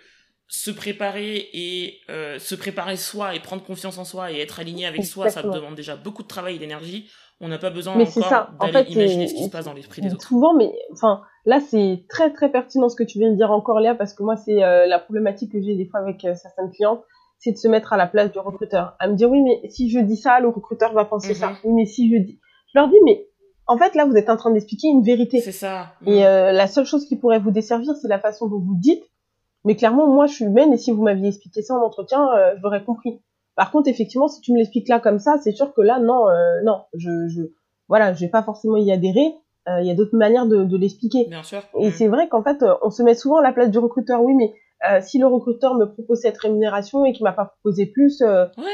[0.48, 5.04] se préparer et se préparer soi et prendre confiance en soi et être aligné avec
[5.06, 7.10] soi, ça demande déjà beaucoup de travail et d'énergie.
[7.42, 10.28] On n'a pas besoin encore d'aller imaginer ce qui se passe dans l'esprit des autres.
[10.28, 13.80] Souvent, mais enfin, là, c'est très très pertinent ce que tu viens de dire encore,
[13.80, 17.04] Léa, parce que moi, c'est la problématique que j'ai des fois avec certaines clientes,
[17.38, 19.90] c'est de se mettre à la place du recruteur, à me dire oui, mais si
[19.90, 21.50] je dis ça, le recruteur va penser ça.
[21.50, 21.56] Mhm.
[21.66, 22.40] Oui, mais si je dis,
[22.74, 23.28] je leur dis mais
[23.68, 25.40] en fait, là, vous êtes en train d'expliquer une vérité.
[25.40, 25.94] C'est ça.
[26.06, 29.04] Et euh, la seule chose qui pourrait vous desservir, c'est la façon dont vous dites.
[29.66, 32.54] Mais clairement, moi, je suis humaine et si vous m'aviez expliqué ça en entretien, euh,
[32.58, 33.22] je l'aurais compris.
[33.56, 36.28] Par contre, effectivement, si tu me l'expliques là comme ça, c'est sûr que là, non,
[36.30, 37.42] euh, non, je, je,
[37.88, 39.34] voilà, je vais pas forcément y adhérer.
[39.70, 41.28] Euh, il y a d'autres manières de, de l'expliquer.
[41.30, 41.62] Bien sûr.
[41.80, 44.22] Et c'est vrai qu'en fait, on se met souvent à la place du recruteur.
[44.22, 44.54] Oui, mais
[45.02, 48.22] si le recruteur me propose cette rémunération et qu'il m'a pas proposé plus,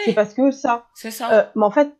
[0.05, 0.85] c'est parce que ça.
[0.95, 1.51] C'est ça.
[1.55, 1.91] mais en fait,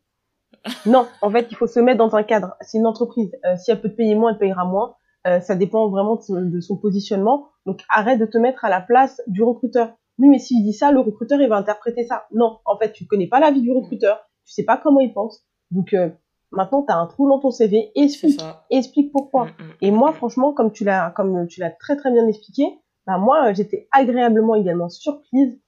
[0.86, 2.56] non, en fait, il faut se mettre dans un cadre.
[2.62, 3.32] C'est une entreprise.
[3.46, 4.96] Euh, si elle peut te payer moins, elle payera moins.
[5.28, 7.50] Euh, ça dépend vraiment de, son positionnement.
[7.66, 9.94] Donc, arrête de te mettre à la place du recruteur.
[10.20, 12.26] Oui, mais s'il dit ça, le recruteur, il va interpréter ça.
[12.32, 14.20] Non, en fait, tu connais pas la vie du recruteur.
[14.46, 15.46] Tu sais pas comment il pense.
[15.72, 16.10] Donc, euh,
[16.52, 17.92] maintenant, tu as un trou dans ton CV.
[17.96, 19.46] Explique, explique pourquoi.
[19.46, 20.16] Mm, mm, Et moi, mm.
[20.16, 22.64] franchement, comme tu l'as, comme tu l'as très très bien expliqué,
[23.08, 25.60] bah moi, j'étais agréablement également surprise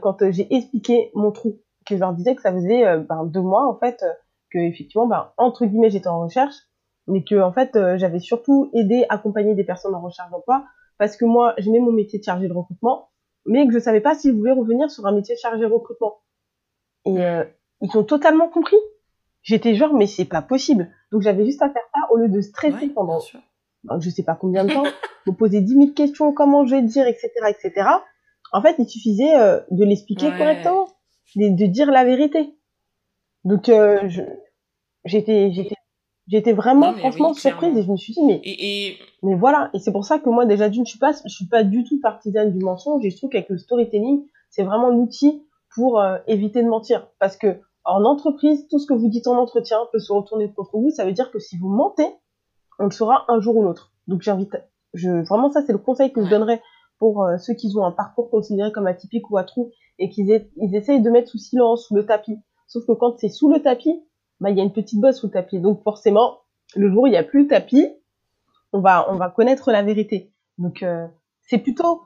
[0.00, 3.40] quand j'ai expliqué mon trou que je leur disais que ça faisait euh, ben, deux
[3.40, 4.12] mois en fait euh,
[4.50, 6.54] que effectivement ben, entre guillemets j'étais en recherche
[7.06, 10.64] mais que en fait euh, j'avais surtout aidé accompagner des personnes en recherche d'emploi
[10.98, 13.08] parce que moi j'aimais mon métier de chargé de recrutement
[13.46, 16.18] mais que je savais pas s'ils voulaient revenir sur un métier de chargé de recrutement.
[17.04, 17.18] Et
[17.80, 18.76] ils ont totalement compris.
[19.42, 20.90] J'étais genre mais c'est pas possible.
[21.12, 23.20] Donc j'avais juste à faire ça au lieu de stresser pendant
[23.84, 24.82] ben, je sais pas combien de temps
[25.26, 27.88] me poser dix mille questions comment je vais dire etc etc
[28.52, 29.36] en fait il suffisait
[29.70, 30.88] de l'expliquer correctement
[31.36, 32.54] de, dire la vérité.
[33.44, 34.08] Donc euh,
[35.04, 35.74] j'étais j'étais
[36.26, 39.70] j'étais vraiment franchement surprise et je me suis dit mais et, mais voilà.
[39.74, 41.84] Et c'est pour ça que moi déjà d'une je suis pas je suis pas du
[41.84, 45.42] tout partisane du mensonge et je trouve qu'avec le storytelling c'est vraiment l'outil
[45.74, 47.08] pour euh, éviter de mentir.
[47.18, 50.78] Parce que en entreprise tout ce que vous dites en entretien peut se retourner contre
[50.78, 50.90] vous.
[50.90, 52.08] Ça veut dire que si vous mentez
[52.78, 53.92] on le saura un jour ou l'autre.
[54.06, 54.56] Donc j'invite
[54.94, 56.62] je vraiment ça c'est le conseil que je donnerais
[56.98, 60.48] pour euh, ceux qui ont un parcours considéré comme atypique ou à trou et qu'ils
[60.56, 62.38] ils essayent de mettre sous silence, sous le tapis.
[62.66, 64.02] Sauf que quand c'est sous le tapis,
[64.40, 65.60] bah il y a une petite bosse sous le tapis.
[65.60, 66.40] Donc forcément,
[66.74, 67.88] le jour où il n'y a plus le tapis,
[68.72, 70.32] on va on va connaître la vérité.
[70.58, 71.06] Donc euh,
[71.42, 72.02] c'est plutôt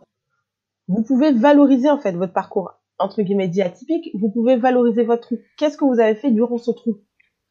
[0.88, 4.10] vous pouvez valoriser en fait votre parcours entre guillemets dit atypique.
[4.14, 5.38] Vous pouvez valoriser votre trou.
[5.56, 6.98] Qu'est-ce que vous avez fait durant ce trou?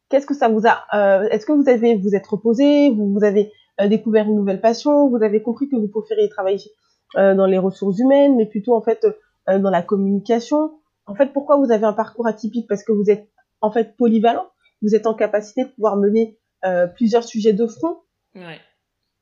[0.09, 2.91] Qu'est-ce que ça vous a euh, Est-ce que vous avez vous êtes reposé?
[2.91, 3.51] Vous avez
[3.87, 5.09] découvert une nouvelle passion?
[5.09, 6.71] Vous avez compris que vous préfériez travailler
[7.17, 9.05] euh, dans les ressources humaines, mais plutôt en fait
[9.49, 10.71] euh, dans la communication.
[11.05, 12.67] En fait, pourquoi vous avez un parcours atypique?
[12.67, 13.27] Parce que vous êtes
[13.61, 14.45] en fait polyvalent.
[14.81, 17.97] Vous êtes en capacité de pouvoir mener euh, plusieurs sujets de front.
[18.35, 18.59] Ouais.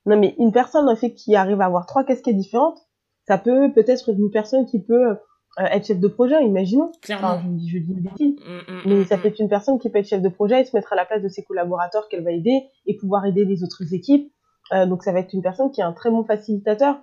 [0.05, 2.79] Non, mais une personne en fait qui arrive à avoir trois casquettes différentes,
[3.27, 5.17] ça peut peut-être une personne qui peut
[5.59, 6.91] être chef de projet, imaginons.
[7.01, 7.41] Clairement.
[7.41, 8.35] je, dis, je dis une bêtise.
[8.35, 10.61] Mm, mm, mais mm, ça peut être une personne qui peut être chef de projet
[10.61, 13.45] et se mettre à la place de ses collaborateurs qu'elle va aider et pouvoir aider
[13.45, 14.31] les autres équipes.
[14.71, 16.97] Euh, donc ça va être une personne qui est un très bon facilitateur.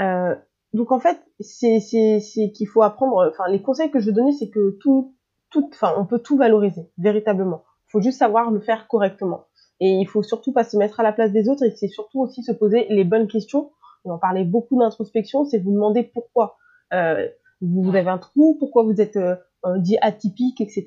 [0.00, 0.34] Euh,
[0.72, 3.30] donc en fait, c'est c'est qu'il faut apprendre.
[3.30, 5.14] Enfin, les conseils que je veux donner, c'est que tout
[5.50, 7.62] tout, enfin, on peut tout valoriser véritablement.
[7.88, 9.46] Il faut juste savoir le faire correctement.
[9.80, 12.20] Et il faut surtout pas se mettre à la place des autres et c'est surtout
[12.20, 13.70] aussi se poser les bonnes questions.
[14.04, 16.56] On en parlait beaucoup d'introspection, c'est vous demander pourquoi
[16.92, 17.28] euh,
[17.60, 19.36] vous, avez un trou, pourquoi vous êtes euh,
[19.78, 20.86] dit atypique, etc.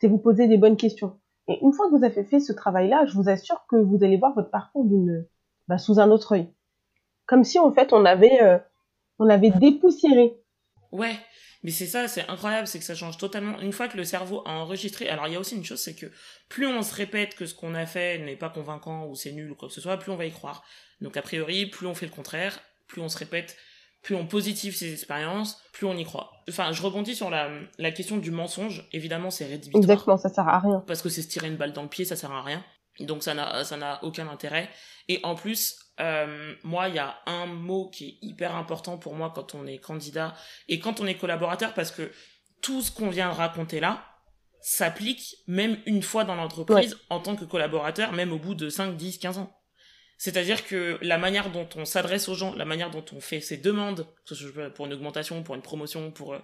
[0.00, 1.18] C'est vous poser des bonnes questions.
[1.48, 4.16] Et une fois que vous avez fait ce travail-là, je vous assure que vous allez
[4.16, 5.26] voir votre parcours d'une,
[5.68, 6.48] bah, sous un autre œil.
[7.26, 8.58] Comme si en fait on avait, euh,
[9.18, 10.40] on avait dépoussiéré.
[10.94, 11.18] Ouais,
[11.64, 13.58] mais c'est ça, c'est incroyable, c'est que ça change totalement.
[13.60, 15.96] Une fois que le cerveau a enregistré, alors il y a aussi une chose, c'est
[15.96, 16.06] que
[16.48, 19.50] plus on se répète que ce qu'on a fait n'est pas convaincant ou c'est nul
[19.50, 20.62] ou quoi que ce soit, plus on va y croire.
[21.00, 23.56] Donc a priori, plus on fait le contraire, plus on se répète,
[24.02, 26.30] plus on positive ses expériences, plus on y croit.
[26.48, 28.86] Enfin, je rebondis sur la, la question du mensonge.
[28.92, 29.82] Évidemment, c'est rédhibitoire.
[29.82, 30.84] Exactement, ça sert à rien.
[30.86, 32.64] Parce que c'est se tirer une balle dans le pied, ça sert à rien.
[33.00, 34.70] Donc ça n'a ça n'a aucun intérêt.
[35.08, 39.14] Et en plus, euh, moi, il y a un mot qui est hyper important pour
[39.14, 40.34] moi quand on est candidat
[40.68, 42.10] et quand on est collaborateur, parce que
[42.62, 44.04] tout ce qu'on vient de raconter là
[44.60, 48.96] s'applique même une fois dans l'entreprise en tant que collaborateur, même au bout de 5,
[48.96, 49.54] 10, 15 ans.
[50.16, 53.58] C'est-à-dire que la manière dont on s'adresse aux gens, la manière dont on fait ses
[53.58, 56.38] demandes, que ce soit pour une augmentation, pour une promotion, pour euh,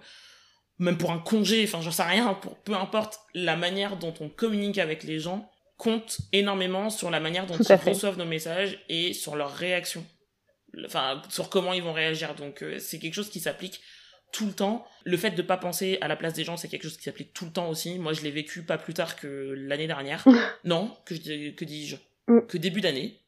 [0.77, 4.29] même pour un congé, enfin j'en sais rien, pour peu importe, la manière dont on
[4.29, 5.49] communique avec les gens
[5.81, 10.05] compte énormément sur la manière dont ils reçoivent nos messages et sur leur réaction.
[10.85, 12.35] Enfin, sur comment ils vont réagir.
[12.35, 13.81] Donc, euh, c'est quelque chose qui s'applique
[14.31, 14.87] tout le temps.
[15.05, 17.33] Le fait de pas penser à la place des gens, c'est quelque chose qui s'applique
[17.33, 17.97] tout le temps aussi.
[17.97, 20.23] Moi, je l'ai vécu pas plus tard que l'année dernière.
[20.63, 21.15] non, que,
[21.49, 21.95] que dis-je?
[22.27, 22.41] Mm.
[22.47, 23.19] Que début d'année.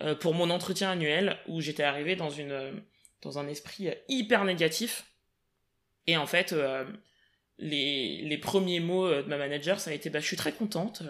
[0.00, 2.82] Euh, pour mon entretien annuel, où j'étais arrivé dans, une,
[3.20, 5.04] dans un esprit hyper négatif.
[6.06, 6.84] Et en fait, euh,
[7.58, 11.02] les, les premiers mots de ma manager, ça a été bah, Je suis très contente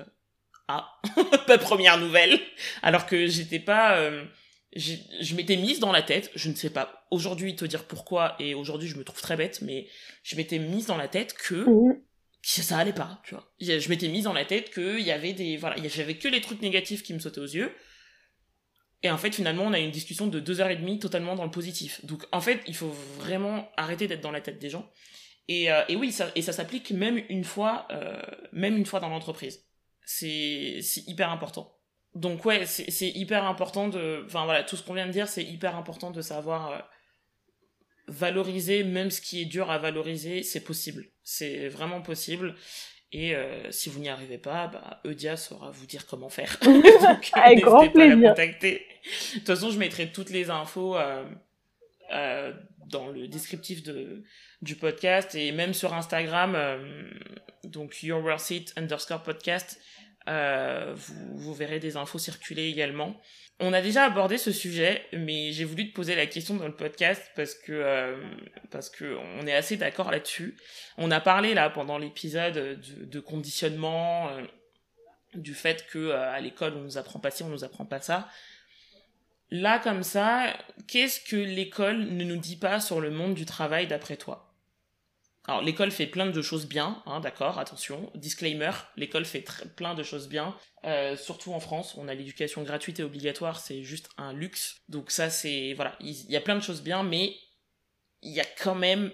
[0.69, 1.01] ah,
[1.47, 2.39] pas première nouvelle.
[2.83, 4.25] Alors que j'étais pas, euh,
[4.77, 8.55] je m'étais mise dans la tête, je ne sais pas aujourd'hui te dire pourquoi, et
[8.55, 9.87] aujourd'hui je me trouve très bête, mais
[10.23, 11.67] je m'étais mise dans la tête que,
[12.43, 13.53] ça allait pas, tu vois.
[13.61, 16.41] Je m'étais mise dans la tête que il y avait des, voilà, j'avais que les
[16.41, 17.73] trucs négatifs qui me sautaient aux yeux.
[19.05, 21.35] Et en fait, finalement, on a eu une discussion de deux heures et demie totalement
[21.35, 22.05] dans le positif.
[22.05, 24.89] Donc, en fait, il faut vraiment arrêter d'être dans la tête des gens.
[25.49, 29.01] Et, euh, et oui, ça, et ça s'applique même une fois, euh, même une fois
[29.01, 29.65] dans l'entreprise
[30.05, 31.77] c'est hyper important.
[32.15, 34.23] Donc ouais, c'est hyper important de...
[34.27, 36.79] Enfin voilà, tout ce qu'on vient de dire, c'est hyper important de savoir euh,
[38.09, 41.07] valoriser, même ce qui est dur à valoriser, c'est possible.
[41.23, 42.55] C'est vraiment possible.
[43.13, 46.59] Et euh, si vous n'y arrivez pas, bah, Eudia saura vous dire comment faire.
[46.63, 48.35] Donc, Avec grand plaisir.
[48.35, 48.47] Pas.
[48.47, 48.79] De
[49.35, 51.25] toute façon, je mettrai toutes les infos euh,
[52.13, 52.53] euh,
[52.87, 54.23] dans le descriptif de,
[54.61, 57.11] du podcast et même sur Instagram, euh,
[57.65, 59.81] donc Your Worth It underscore podcast,
[60.29, 63.19] euh, vous, verrez des infos circuler également.
[63.61, 66.77] On a déjà abordé ce sujet, mais j'ai voulu te poser la question dans le
[66.77, 68.17] podcast parce que
[68.71, 70.57] parce que on est assez d'accord là-dessus.
[70.99, 74.31] On a parlé là pendant l'épisode de, conditionnement,
[75.35, 78.29] du fait que à l'école on nous apprend pas ci, on nous apprend pas ça.
[79.55, 80.57] Là comme ça,
[80.89, 84.51] qu'est-ce que l'école ne nous dit pas sur le monde du travail d'après toi?
[85.47, 89.45] Alors l'école fait plein de choses bien, hein, d'accord, attention, disclaimer, l'école fait
[89.77, 93.83] plein de choses bien, euh, surtout en France, on a l'éducation gratuite et obligatoire, c'est
[93.83, 97.37] juste un luxe, donc ça c'est, voilà, il y, a plein de choses bien, mais
[98.23, 99.13] il y a quand même,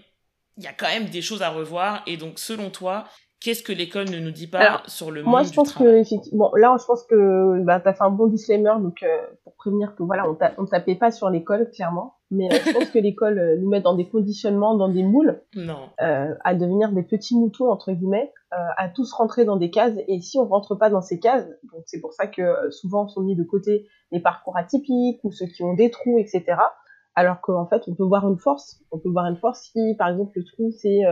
[0.57, 3.09] il y a quand même des choses à revoir, et donc selon toi,
[3.41, 6.51] qu'est-ce que l'école ne nous dit pas sur le moi, monde je pense que bon
[6.57, 9.07] là je pense que bah as fait un bon disclaimer donc euh,
[9.45, 12.15] pour prévenir que voilà on, on tapait pas sur l'école clairement.
[12.31, 15.41] Mais euh, je pense que l'école euh, nous met dans des conditionnements dans des moules
[15.55, 15.89] non.
[15.99, 19.95] à devenir des petits moutons entre guillemets à tous rentrer dans des cases.
[20.09, 23.23] Et si on rentre pas dans ces cases donc c'est pour ça que souvent sont
[23.23, 26.57] mis de côté les parcours atypiques ou ceux qui ont des trous etc
[27.15, 28.81] alors qu'en fait on peut voir une force.
[28.91, 31.03] On peut voir une force si par exemple le trou c'est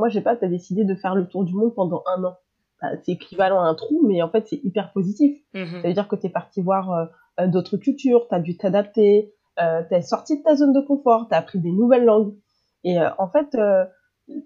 [0.00, 2.24] moi, je sais pas, tu as décidé de faire le tour du monde pendant un
[2.24, 2.36] an.
[2.82, 5.38] Bah, c'est équivalent à un trou, mais en fait, c'est hyper positif.
[5.54, 5.82] Mm-hmm.
[5.82, 7.04] Ça veut dire que tu es parti voir euh,
[7.40, 10.80] euh, d'autres cultures, tu as dû t'adapter, euh, tu es sorti de ta zone de
[10.80, 12.34] confort, tu as appris des nouvelles langues.
[12.82, 13.54] Et en fait,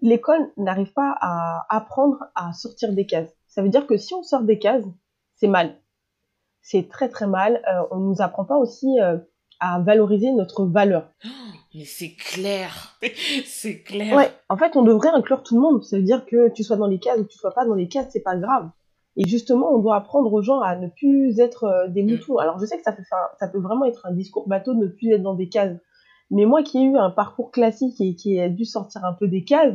[0.02, 3.32] l'école n'arrive pas à apprendre à sortir des cases.
[3.46, 4.82] Ça veut dire que si on sort des cases,
[5.36, 5.76] c'est mal.
[6.60, 7.62] C'est très très mal.
[7.92, 8.98] on nous apprend pas aussi
[9.60, 11.10] à valoriser notre valeur.
[11.74, 12.96] Mais c'est clair,
[13.46, 14.16] c'est clair.
[14.16, 15.82] Ouais, en fait, on devrait inclure tout le monde.
[15.82, 17.74] Ça veut dire que tu sois dans les cases ou que tu sois pas dans
[17.74, 18.70] les cases, c'est pas grave.
[19.16, 22.10] Et justement, on doit apprendre aux gens à ne plus être euh, des mm.
[22.10, 22.38] moutons.
[22.38, 24.80] Alors, je sais que ça peut, faire, ça peut vraiment être un discours bateau de
[24.80, 25.76] ne plus être dans des cases.
[26.30, 29.28] Mais moi qui ai eu un parcours classique et qui ai dû sortir un peu
[29.28, 29.74] des cases,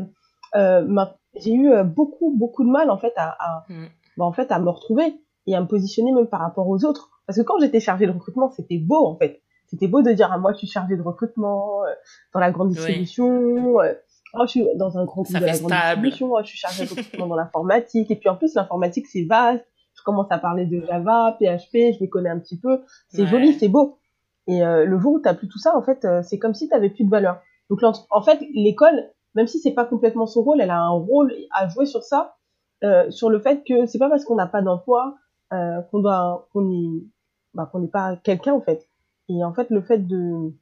[0.55, 1.05] euh,
[1.36, 3.88] j'ai eu euh, beaucoup, beaucoup de mal en fait à, à mm.
[4.17, 5.15] bah, en fait, à me retrouver
[5.47, 7.09] et à me positionner même par rapport aux autres.
[7.25, 10.30] Parce que quand j'étais chargée de recrutement, c'était beau en fait c'était beau de dire,
[10.32, 11.88] ah, moi, je suis chargée de recrutement euh,
[12.34, 13.82] dans la grande distribution.
[13.82, 13.93] Euh,
[14.34, 16.32] oh, je suis dans un grand groupe de la grande distribution.
[16.32, 18.11] Oh, je suis chargée de recrutement dans l'informatique.
[18.11, 19.65] Et puis, en plus, l'informatique, c'est vaste.
[19.95, 22.82] je commence à parler de Java, PHP, je les connais un petit peu.
[23.09, 23.99] C'est joli, c'est beau.
[24.49, 26.67] Et euh, le jour où t'as plus tout ça, en fait, euh, c'est comme si
[26.67, 27.39] t'avais plus de valeur.
[27.70, 31.32] Donc en fait, l'école, même si c'est pas complètement son rôle, elle a un rôle
[31.51, 32.36] à jouer sur ça,
[32.84, 35.17] euh, sur le fait que c'est pas parce qu'on n'a pas d'emploi
[35.53, 37.01] euh, qu'on doit qu'on
[37.53, 38.89] bah, qu'on n'est pas quelqu'un en fait.
[39.30, 40.53] Et en fait, le fait de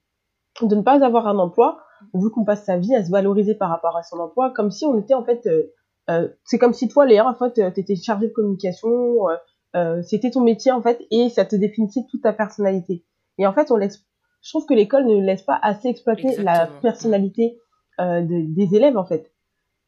[0.66, 1.80] de ne pas avoir un emploi,
[2.14, 4.86] vu qu'on passe sa vie à se valoriser par rapport à son emploi, comme si
[4.86, 5.74] on était en fait, euh,
[6.10, 9.28] euh c'est comme si toi, Léa, en fait, euh, t'étais chargé de communication,
[9.76, 13.06] euh, c'était ton métier en fait, et ça te définissait toute ta personnalité.
[13.38, 14.04] Et en fait, on laisse,
[14.42, 17.60] je trouve que l'école ne laisse pas assez exploiter la personnalité
[18.00, 19.32] de, des élèves en fait.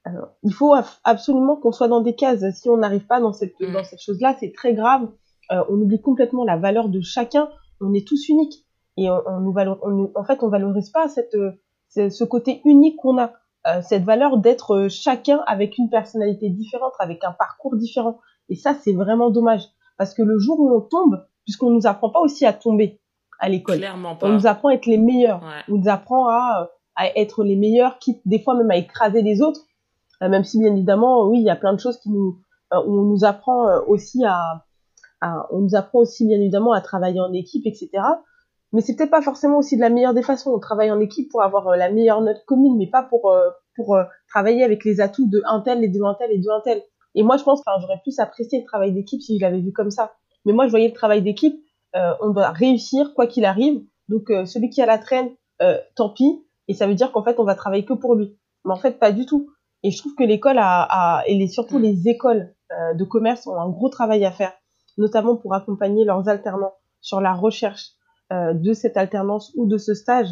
[0.05, 0.73] Alors, il faut
[1.03, 2.43] absolument qu'on soit dans des cases.
[2.55, 5.09] Si on n'arrive pas dans cette, dans cette chose-là, c'est très grave.
[5.51, 7.49] On oublie complètement la valeur de chacun.
[7.82, 8.65] On est tous uniques.
[8.98, 11.36] Et on, on nous valor, on, en fait, on valorise pas cette,
[11.90, 13.34] ce côté unique qu'on a.
[13.68, 18.20] Euh, cette valeur d'être chacun avec une personnalité différente, avec un parcours différent.
[18.48, 19.64] Et ça, c'est vraiment dommage.
[19.98, 23.02] Parce que le jour où on tombe, puisqu'on nous apprend pas aussi à tomber
[23.40, 23.80] à l'école.
[24.22, 25.42] On nous apprend à être les meilleurs.
[25.42, 25.64] Ouais.
[25.68, 29.42] On nous apprend à, à être les meilleurs, quitte des fois même à écraser les
[29.42, 29.62] autres.
[30.22, 32.40] Euh, même si bien évidemment, oui, il y a plein de choses qui nous,
[32.74, 34.66] euh, on nous apprend euh, aussi à,
[35.22, 37.90] à, on nous apprend aussi bien évidemment à travailler en équipe, etc.
[38.72, 40.51] Mais c'est peut-être pas forcément aussi de la meilleure des façons.
[40.51, 43.36] On travaille en équipe pour avoir la meilleure note commune, mais pas pour
[43.76, 43.97] pour
[44.28, 46.84] travailler avec les atouts de un tel et de un tel et de un tel.
[47.15, 49.72] Et moi, je pense, enfin, j'aurais plus apprécié le travail d'équipe si je l'avais vu
[49.72, 50.13] comme ça.
[50.45, 51.59] Mais moi, je voyais le travail d'équipe.
[51.95, 53.82] Euh, on doit réussir quoi qu'il arrive.
[54.07, 55.30] Donc, euh, celui qui a la traîne,
[55.61, 56.45] euh, tant pis.
[56.67, 58.38] Et ça veut dire qu'en fait, on va travailler que pour lui.
[58.65, 59.49] Mais en fait, pas du tout.
[59.84, 61.82] Et je trouve que l'école a, a, et les, surtout mm.
[61.82, 64.53] les écoles euh, de commerce ont un gros travail à faire,
[64.97, 67.99] notamment pour accompagner leurs alternants sur la recherche euh,
[68.32, 70.30] de cette alternance ou de ce stage,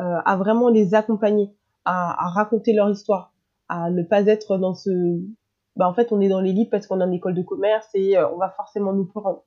[0.00, 1.50] euh, à vraiment les accompagner,
[1.84, 3.32] à, à, raconter leur histoire,
[3.68, 4.90] à ne pas être dans ce,
[5.74, 8.16] bah en fait on est dans l'élite parce qu'on est en école de commerce et
[8.16, 9.44] euh, on va forcément nous prendre.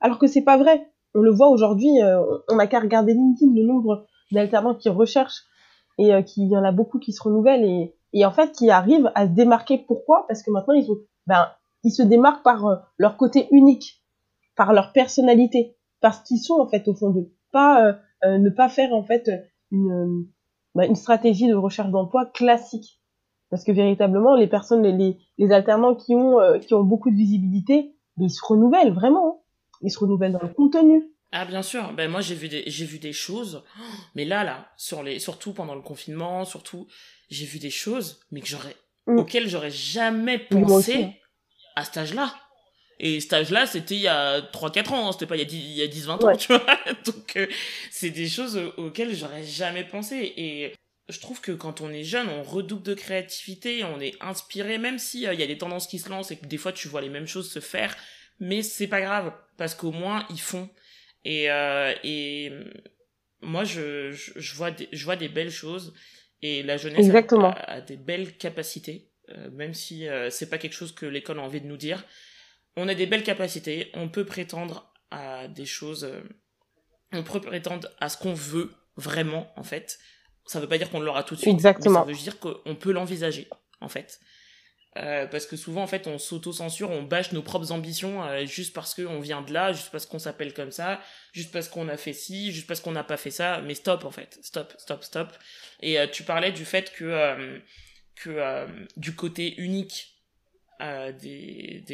[0.00, 0.90] Alors que c'est pas vrai.
[1.14, 5.44] On le voit aujourd'hui, euh, on n'a qu'à regarder LinkedIn, le nombre d'alternants qui recherchent
[5.98, 8.70] et euh, qu'il y en a beaucoup qui se renouvellent et et en fait qui
[8.70, 9.84] arrivent à se démarquer.
[9.86, 10.24] Pourquoi?
[10.28, 11.46] Parce que maintenant ils ont, ben,
[11.82, 14.02] ils se démarquent par euh, leur côté unique,
[14.56, 17.32] par leur personnalité, parce qu'ils sont en fait au fond d'eux.
[17.50, 17.92] Pas euh,
[18.26, 19.30] euh ne pas faire en fait
[19.70, 20.26] une,
[20.74, 23.00] ben, une stratégie de recherche d'emploi classique,
[23.48, 27.16] parce que véritablement les personnes, les, les alternants qui ont euh, qui ont beaucoup de
[27.16, 29.28] visibilité, ils se renouvellent vraiment.
[29.28, 29.40] Hein.
[29.80, 32.84] Ils se renouvellent dans le contenu, ah bien sûr, ben moi j'ai vu des j'ai
[32.84, 33.64] vu des choses,
[34.14, 36.86] mais là là sur les surtout pendant le confinement, surtout
[37.30, 38.76] j'ai vu des choses mais que j'aurais
[39.06, 39.20] mm.
[39.20, 41.12] auxquelles j'aurais jamais pensé hein.
[41.76, 42.34] à cet âge-là.
[43.00, 45.42] Et cet âge-là, c'était il y a 3 4 ans, hein, c'était pas il y
[45.42, 46.32] a 10 il y a 10 20 ouais.
[46.32, 46.78] ans, tu vois.
[47.04, 47.46] Donc euh,
[47.90, 50.72] c'est des choses auxquelles j'aurais jamais pensé et
[51.08, 54.98] je trouve que quand on est jeune, on redouble de créativité, on est inspiré même
[54.98, 56.88] si euh, il y a des tendances qui se lancent et que des fois tu
[56.88, 57.96] vois les mêmes choses se faire,
[58.40, 60.68] mais c'est pas grave parce qu'au moins ils font
[61.24, 62.52] et, euh, et
[63.40, 65.94] moi, je, je, je, vois des, je vois des belles choses
[66.42, 70.74] et la jeunesse a, a, des belles capacités, euh, même si euh, c'est pas quelque
[70.74, 72.04] chose que l'école a envie de nous dire.
[72.76, 76.20] On a des belles capacités, on peut prétendre à des choses, euh,
[77.12, 79.98] on peut prétendre à ce qu'on veut vraiment en fait.
[80.46, 82.04] Ça veut pas dire qu'on l'aura tout de suite, Exactement.
[82.04, 83.48] mais ça veut dire qu'on peut l'envisager
[83.80, 84.20] en fait.
[84.96, 88.72] Euh, parce que souvent en fait on s'auto-censure, on bâche nos propres ambitions euh, juste
[88.72, 91.00] parce qu'on vient de là, juste parce qu'on s'appelle comme ça,
[91.32, 94.04] juste parce qu'on a fait ci, juste parce qu'on n'a pas fait ça, mais stop
[94.04, 95.32] en fait, stop, stop, stop.
[95.80, 97.58] Et euh, tu parlais du fait que euh,
[98.14, 98.66] que euh,
[98.96, 100.13] du côté unique
[101.12, 101.84] des,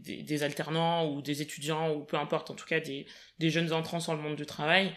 [0.00, 3.06] des, alternants ou des étudiants ou peu importe, en tout cas des,
[3.40, 4.94] jeunes entrants sur le monde du travail,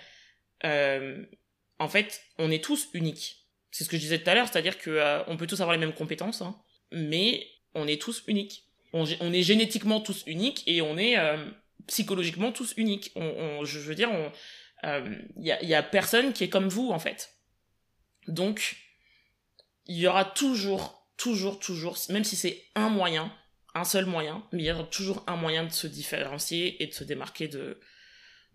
[0.64, 3.48] en fait on est tous uniques.
[3.72, 5.80] C'est ce que je disais tout à l'heure, c'est-à-dire que on peut tous avoir les
[5.80, 6.42] mêmes compétences.
[6.42, 6.62] Hein,
[6.92, 8.68] mais on est tous uniques.
[8.94, 11.38] On, est génétiquement tous uniques et on est euh,
[11.88, 13.12] psychologiquement tous uniques.
[13.16, 14.10] On, je veux dire,
[14.84, 17.30] il euh, y, a, y a personne qui est comme vous en fait.
[18.28, 18.76] Donc,
[19.86, 23.32] il y aura toujours, toujours, toujours, même si c'est un moyen,
[23.76, 26.94] un seul moyen, mais il y aura toujours un moyen de se différencier et de
[26.94, 27.78] se démarquer de,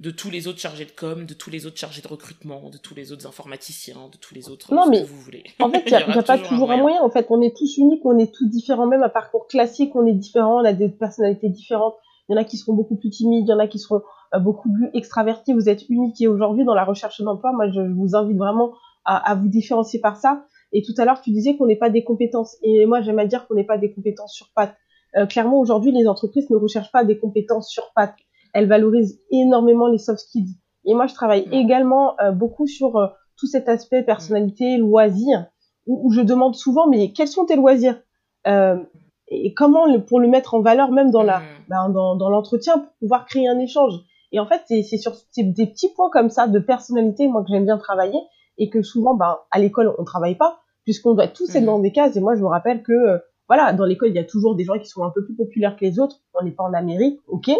[0.00, 2.76] de tous les autres chargés de com, de tous les autres chargés de recrutement, de
[2.76, 5.44] tous les autres informaticiens, de tous les autres non, mais que vous voulez.
[5.60, 7.00] En fait, il n'y a, y a pas toujours un moyen.
[7.02, 10.04] En fait, on est tous uniques, on est tous différents, même à parcours classique, on
[10.04, 11.94] est différents, on a des personnalités différentes.
[12.28, 14.02] Il y en a qui seront beaucoup plus timides, il y en a qui seront
[14.34, 15.52] euh, beaucoup plus extravertis.
[15.52, 18.72] Vous êtes uniques et aujourd'hui, dans la recherche d'emploi, moi, je, je, vous invite vraiment
[19.04, 20.44] à, à, vous différencier par ça.
[20.76, 22.56] Et tout à l'heure, tu disais qu'on n'est pas des compétences.
[22.62, 24.76] Et moi, j'aime à dire qu'on n'est pas des compétences sur pattes.
[25.16, 28.16] Euh, clairement, aujourd'hui, les entreprises ne recherchent pas des compétences sur pattes
[28.56, 30.56] elle valorise énormément les soft skills.
[30.86, 31.52] Et moi, je travaille mmh.
[31.52, 35.44] également euh, beaucoup sur euh, tout cet aspect personnalité, loisirs,
[35.86, 38.00] où, où, je demande souvent, mais quels sont tes loisirs?
[38.46, 38.82] Euh,
[39.28, 41.44] et comment le, pour le mettre en valeur même dans la, mmh.
[41.68, 43.92] ben, dans, dans l'entretien pour pouvoir créer un échange?
[44.32, 47.66] Et en fait, c'est sur des petits points comme ça de personnalité, moi que j'aime
[47.66, 48.18] bien travailler
[48.56, 51.66] et que souvent, ben, à l'école, on travaille pas puisqu'on doit tous être mmh.
[51.66, 52.16] dans des cases.
[52.16, 53.18] Et moi, je me rappelle que, euh,
[53.48, 55.76] voilà, dans l'école, il y a toujours des gens qui sont un peu plus populaires
[55.76, 56.22] que les autres.
[56.32, 57.50] On n'est pas en Amérique, ok,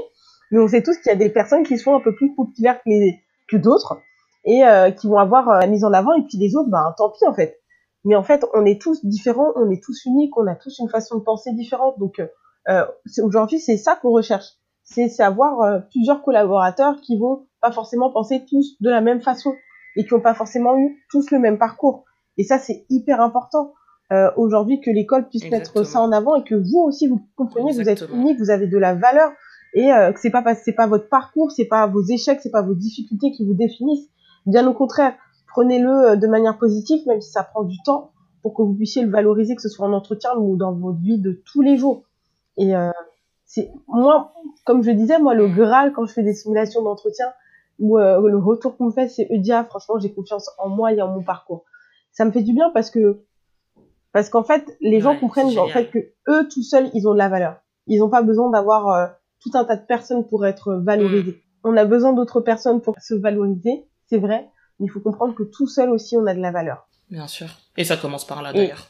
[0.50, 2.78] mais on sait tous qu'il y a des personnes qui sont un peu plus populaires
[2.82, 3.98] que, les, que d'autres
[4.44, 6.14] et euh, qui vont avoir euh, la mise en avant.
[6.14, 7.60] Et puis les autres, ben, tant pis en fait.
[8.04, 10.88] Mais en fait, on est tous différents, on est tous uniques, on a tous une
[10.88, 11.98] façon de penser différente.
[11.98, 12.20] Donc
[12.68, 12.84] euh,
[13.22, 14.46] aujourd'hui, c'est ça qu'on recherche.
[14.84, 19.52] C'est avoir euh, plusieurs collaborateurs qui vont pas forcément penser tous de la même façon
[19.96, 22.04] et qui n'ont pas forcément eu tous le même parcours.
[22.38, 23.74] Et ça, c'est hyper important
[24.12, 27.72] euh, aujourd'hui que l'école puisse mettre ça en avant et que vous aussi vous compreniez
[27.72, 29.32] que vous êtes unique, vous avez de la valeur
[29.74, 32.62] et euh, que c'est pas c'est pas votre parcours, c'est pas vos échecs, c'est pas
[32.62, 34.08] vos difficultés qui vous définissent.
[34.46, 35.14] Bien au contraire,
[35.48, 38.12] prenez-le euh, de manière positive, même si ça prend du temps,
[38.42, 41.18] pour que vous puissiez le valoriser, que ce soit en entretien ou dans votre vie
[41.18, 42.04] de tous les jours.
[42.56, 42.90] Et euh,
[43.44, 44.34] c'est moi,
[44.64, 47.26] comme je disais, moi le graal quand je fais des simulations d'entretien
[47.78, 49.64] ou euh, le retour qu'on me fait, c'est Eudia.
[49.64, 51.64] Franchement, j'ai confiance en moi et en mon parcours.
[52.16, 53.22] Ça me fait du bien parce que
[54.12, 55.98] parce qu'en fait, les gens comprennent en fait que
[56.28, 57.58] eux tout seuls, ils ont de la valeur.
[57.86, 59.06] Ils n'ont pas besoin d'avoir euh,
[59.42, 61.32] tout un tas de personnes pour être valorisés.
[61.32, 61.68] Mm.
[61.68, 64.48] On a besoin d'autres personnes pour se valoriser, c'est vrai,
[64.80, 66.88] mais il faut comprendre que tout seul aussi, on a de la valeur.
[67.10, 67.48] Bien sûr.
[67.76, 68.88] Et ça commence par là d'ailleurs.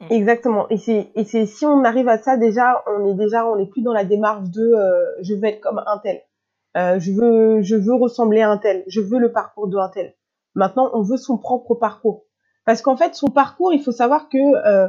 [0.00, 0.06] Mm.
[0.10, 0.68] Exactement.
[0.68, 3.70] Et c'est et c'est si on arrive à ça déjà, on est déjà on n'est
[3.70, 6.20] plus dans la démarche de euh, je veux être comme un tel.
[6.76, 8.84] Euh, je veux je veux ressembler à un tel.
[8.86, 10.14] Je veux le parcours de un tel.
[10.54, 12.26] Maintenant, on veut son propre parcours.
[12.70, 14.86] Parce qu'en fait, son parcours, il faut savoir que euh,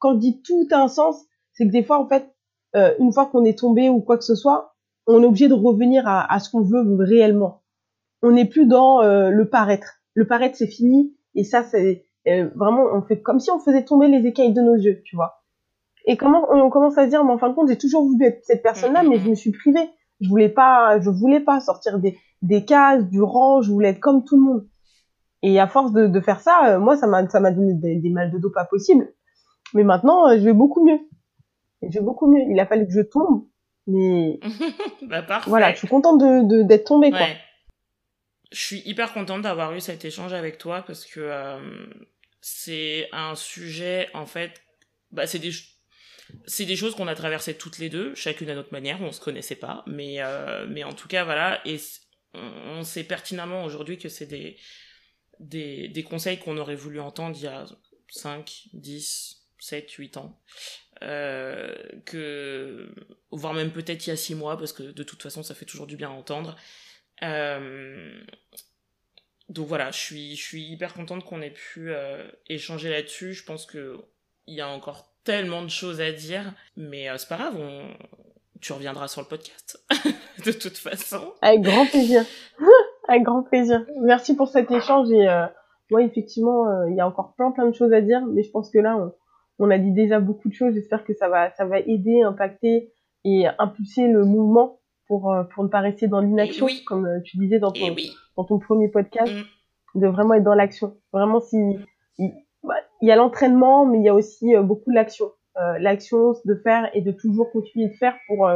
[0.00, 2.34] quand on dit tout a un sens, c'est que des fois, en fait,
[2.74, 4.74] euh, une fois qu'on est tombé ou quoi que ce soit,
[5.06, 7.62] on est obligé de revenir à, ce qu'on veut réellement.
[8.20, 10.00] On n'est plus dans euh, le paraître.
[10.14, 11.14] Le paraître, c'est fini.
[11.36, 14.74] Et ça, c'est vraiment, on fait comme si on faisait tomber les écailles de nos
[14.74, 15.44] yeux, tu vois.
[16.06, 18.24] Et comment on commence à se dire, mais en fin de compte, j'ai toujours voulu
[18.24, 19.88] être cette personne-là, mais je me suis privée.
[20.20, 24.00] Je voulais pas, je voulais pas sortir des, des cases, du rang, je voulais être
[24.00, 24.69] comme tout le monde.
[25.42, 28.10] Et à force de, de faire ça, euh, moi, ça m'a, ça m'a donné des,
[28.10, 29.12] mal de dos pas possibles.
[29.74, 31.00] Mais maintenant, euh, je vais beaucoup mieux.
[31.82, 32.42] je vais beaucoup mieux.
[32.50, 33.46] Il a fallu que je tombe,
[33.86, 34.38] mais
[35.08, 35.48] bah, parfait.
[35.48, 37.26] voilà, je suis contente de, d'être tombée, quoi
[38.52, 41.86] je suis hyper contente d'avoir eu cet échange avec toi parce que euh,
[42.40, 44.60] c'est un sujet en fait
[45.12, 45.52] bah c'est des
[46.46, 49.20] c'est des choses qu'on a traversées toutes les deux chacune à notre manière on se
[49.20, 50.18] connaissait pas mais
[50.68, 51.78] mais en tout cas voilà et
[52.34, 54.56] on, sait pertinemment aujourd'hui que c'est des,
[55.40, 57.64] des des conseils qu'on aurait voulu entendre il y a
[58.08, 60.38] 5 10 7 8 ans
[61.02, 61.74] euh,
[62.04, 62.94] que
[63.30, 65.64] voire même peut-être il y a 6 mois parce que de toute façon ça fait
[65.64, 66.56] toujours du bien à entendre
[67.22, 68.12] euh,
[69.50, 73.34] donc voilà, je suis, je suis hyper contente qu'on ait pu euh, échanger là-dessus.
[73.34, 73.98] Je pense que
[74.46, 77.92] il y a encore tellement de choses à dire, mais euh, c'est pas grave, on...
[78.60, 79.84] tu reviendras sur le podcast
[80.44, 81.34] de toute façon.
[81.42, 82.24] Avec grand plaisir,
[83.10, 83.84] avec grand plaisir.
[84.02, 85.26] Merci pour cet échange et
[85.90, 88.70] ouais effectivement il y a encore plein plein de choses à dire, mais je pense
[88.70, 89.12] que là on,
[89.66, 90.74] on a dit déjà beaucoup de choses.
[90.74, 92.92] J'espère que ça va ça va aider, impacter
[93.24, 94.80] et impulser le mouvement
[95.10, 97.84] pour, euh, pour ne pas rester dans l'inaction, comme euh, tu disais dans ton,
[98.36, 100.00] dans ton premier podcast, mm.
[100.00, 100.96] de vraiment être dans l'action.
[101.12, 101.56] Vraiment, si
[102.18, 102.32] il,
[102.62, 105.32] bah, y a l'entraînement, mais il y a aussi euh, beaucoup l'action.
[105.80, 108.48] l'action de faire et de toujours continuer de faire pour,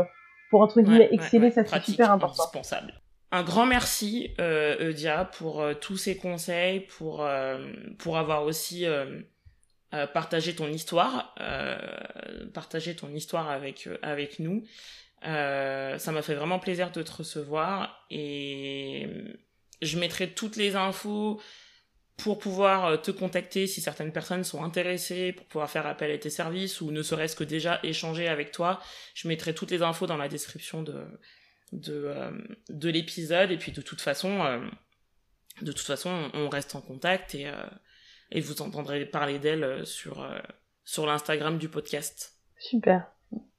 [0.51, 2.45] pour entre guillemets, exceller, ça c'est super important.
[2.45, 2.95] Indispensable.
[3.31, 7.27] Un grand merci, euh, Eudia, pour tous ces conseils, pour,
[7.99, 8.87] pour avoir aussi
[10.13, 11.35] partagé ton histoire,
[12.53, 14.65] partagé ton histoire avec, avec nous.
[15.27, 19.09] Euh, ça m'a fait vraiment plaisir de te recevoir et
[19.81, 21.41] je mettrai toutes les infos
[22.19, 26.19] pour pouvoir euh, te contacter si certaines personnes sont intéressées, pour pouvoir faire appel à
[26.19, 28.81] tes services ou ne serait-ce que déjà échanger avec toi.
[29.15, 31.05] Je mettrai toutes les infos dans la description de,
[31.73, 32.31] de, euh,
[32.69, 34.61] de l'épisode et puis de toute façon,
[35.63, 37.51] de toute façon, on reste en contact et,
[38.31, 40.27] et vous entendrez parler d'elle sur,
[40.85, 42.35] sur l'Instagram du podcast.
[42.59, 43.07] Super.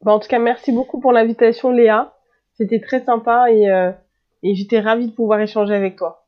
[0.01, 2.17] Bah, en tout cas, merci beaucoup pour l'invitation, Léa.
[2.57, 3.91] C'était très sympa et, euh,
[4.43, 6.27] et j'étais ravie de pouvoir échanger avec toi.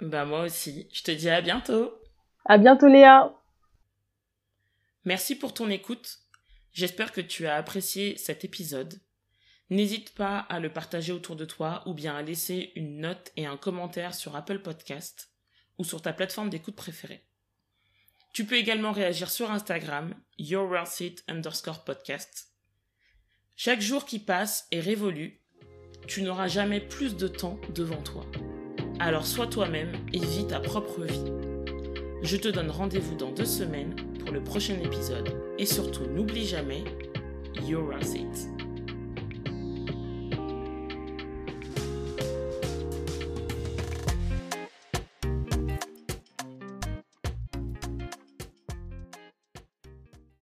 [0.00, 0.88] Bah, moi aussi.
[0.92, 1.92] Je te dis à bientôt.
[2.44, 3.32] À bientôt, Léa.
[5.04, 6.18] Merci pour ton écoute.
[6.72, 8.94] J'espère que tu as apprécié cet épisode.
[9.74, 13.44] N'hésite pas à le partager autour de toi ou bien à laisser une note et
[13.44, 15.32] un commentaire sur Apple Podcast
[15.78, 17.24] ou sur ta plateforme d'écoute préférée.
[18.32, 22.54] Tu peux également réagir sur Instagram, YourWorldSeat underscore podcast
[23.56, 25.40] chaque jour qui passe est révolu.
[26.06, 28.24] Tu n'auras jamais plus de temps devant toi.
[29.00, 31.32] Alors sois toi-même et vis ta propre vie.
[32.22, 35.36] Je te donne rendez-vous dans deux semaines pour le prochain épisode.
[35.58, 36.84] Et surtout, n'oublie jamais,
[37.66, 37.98] You're.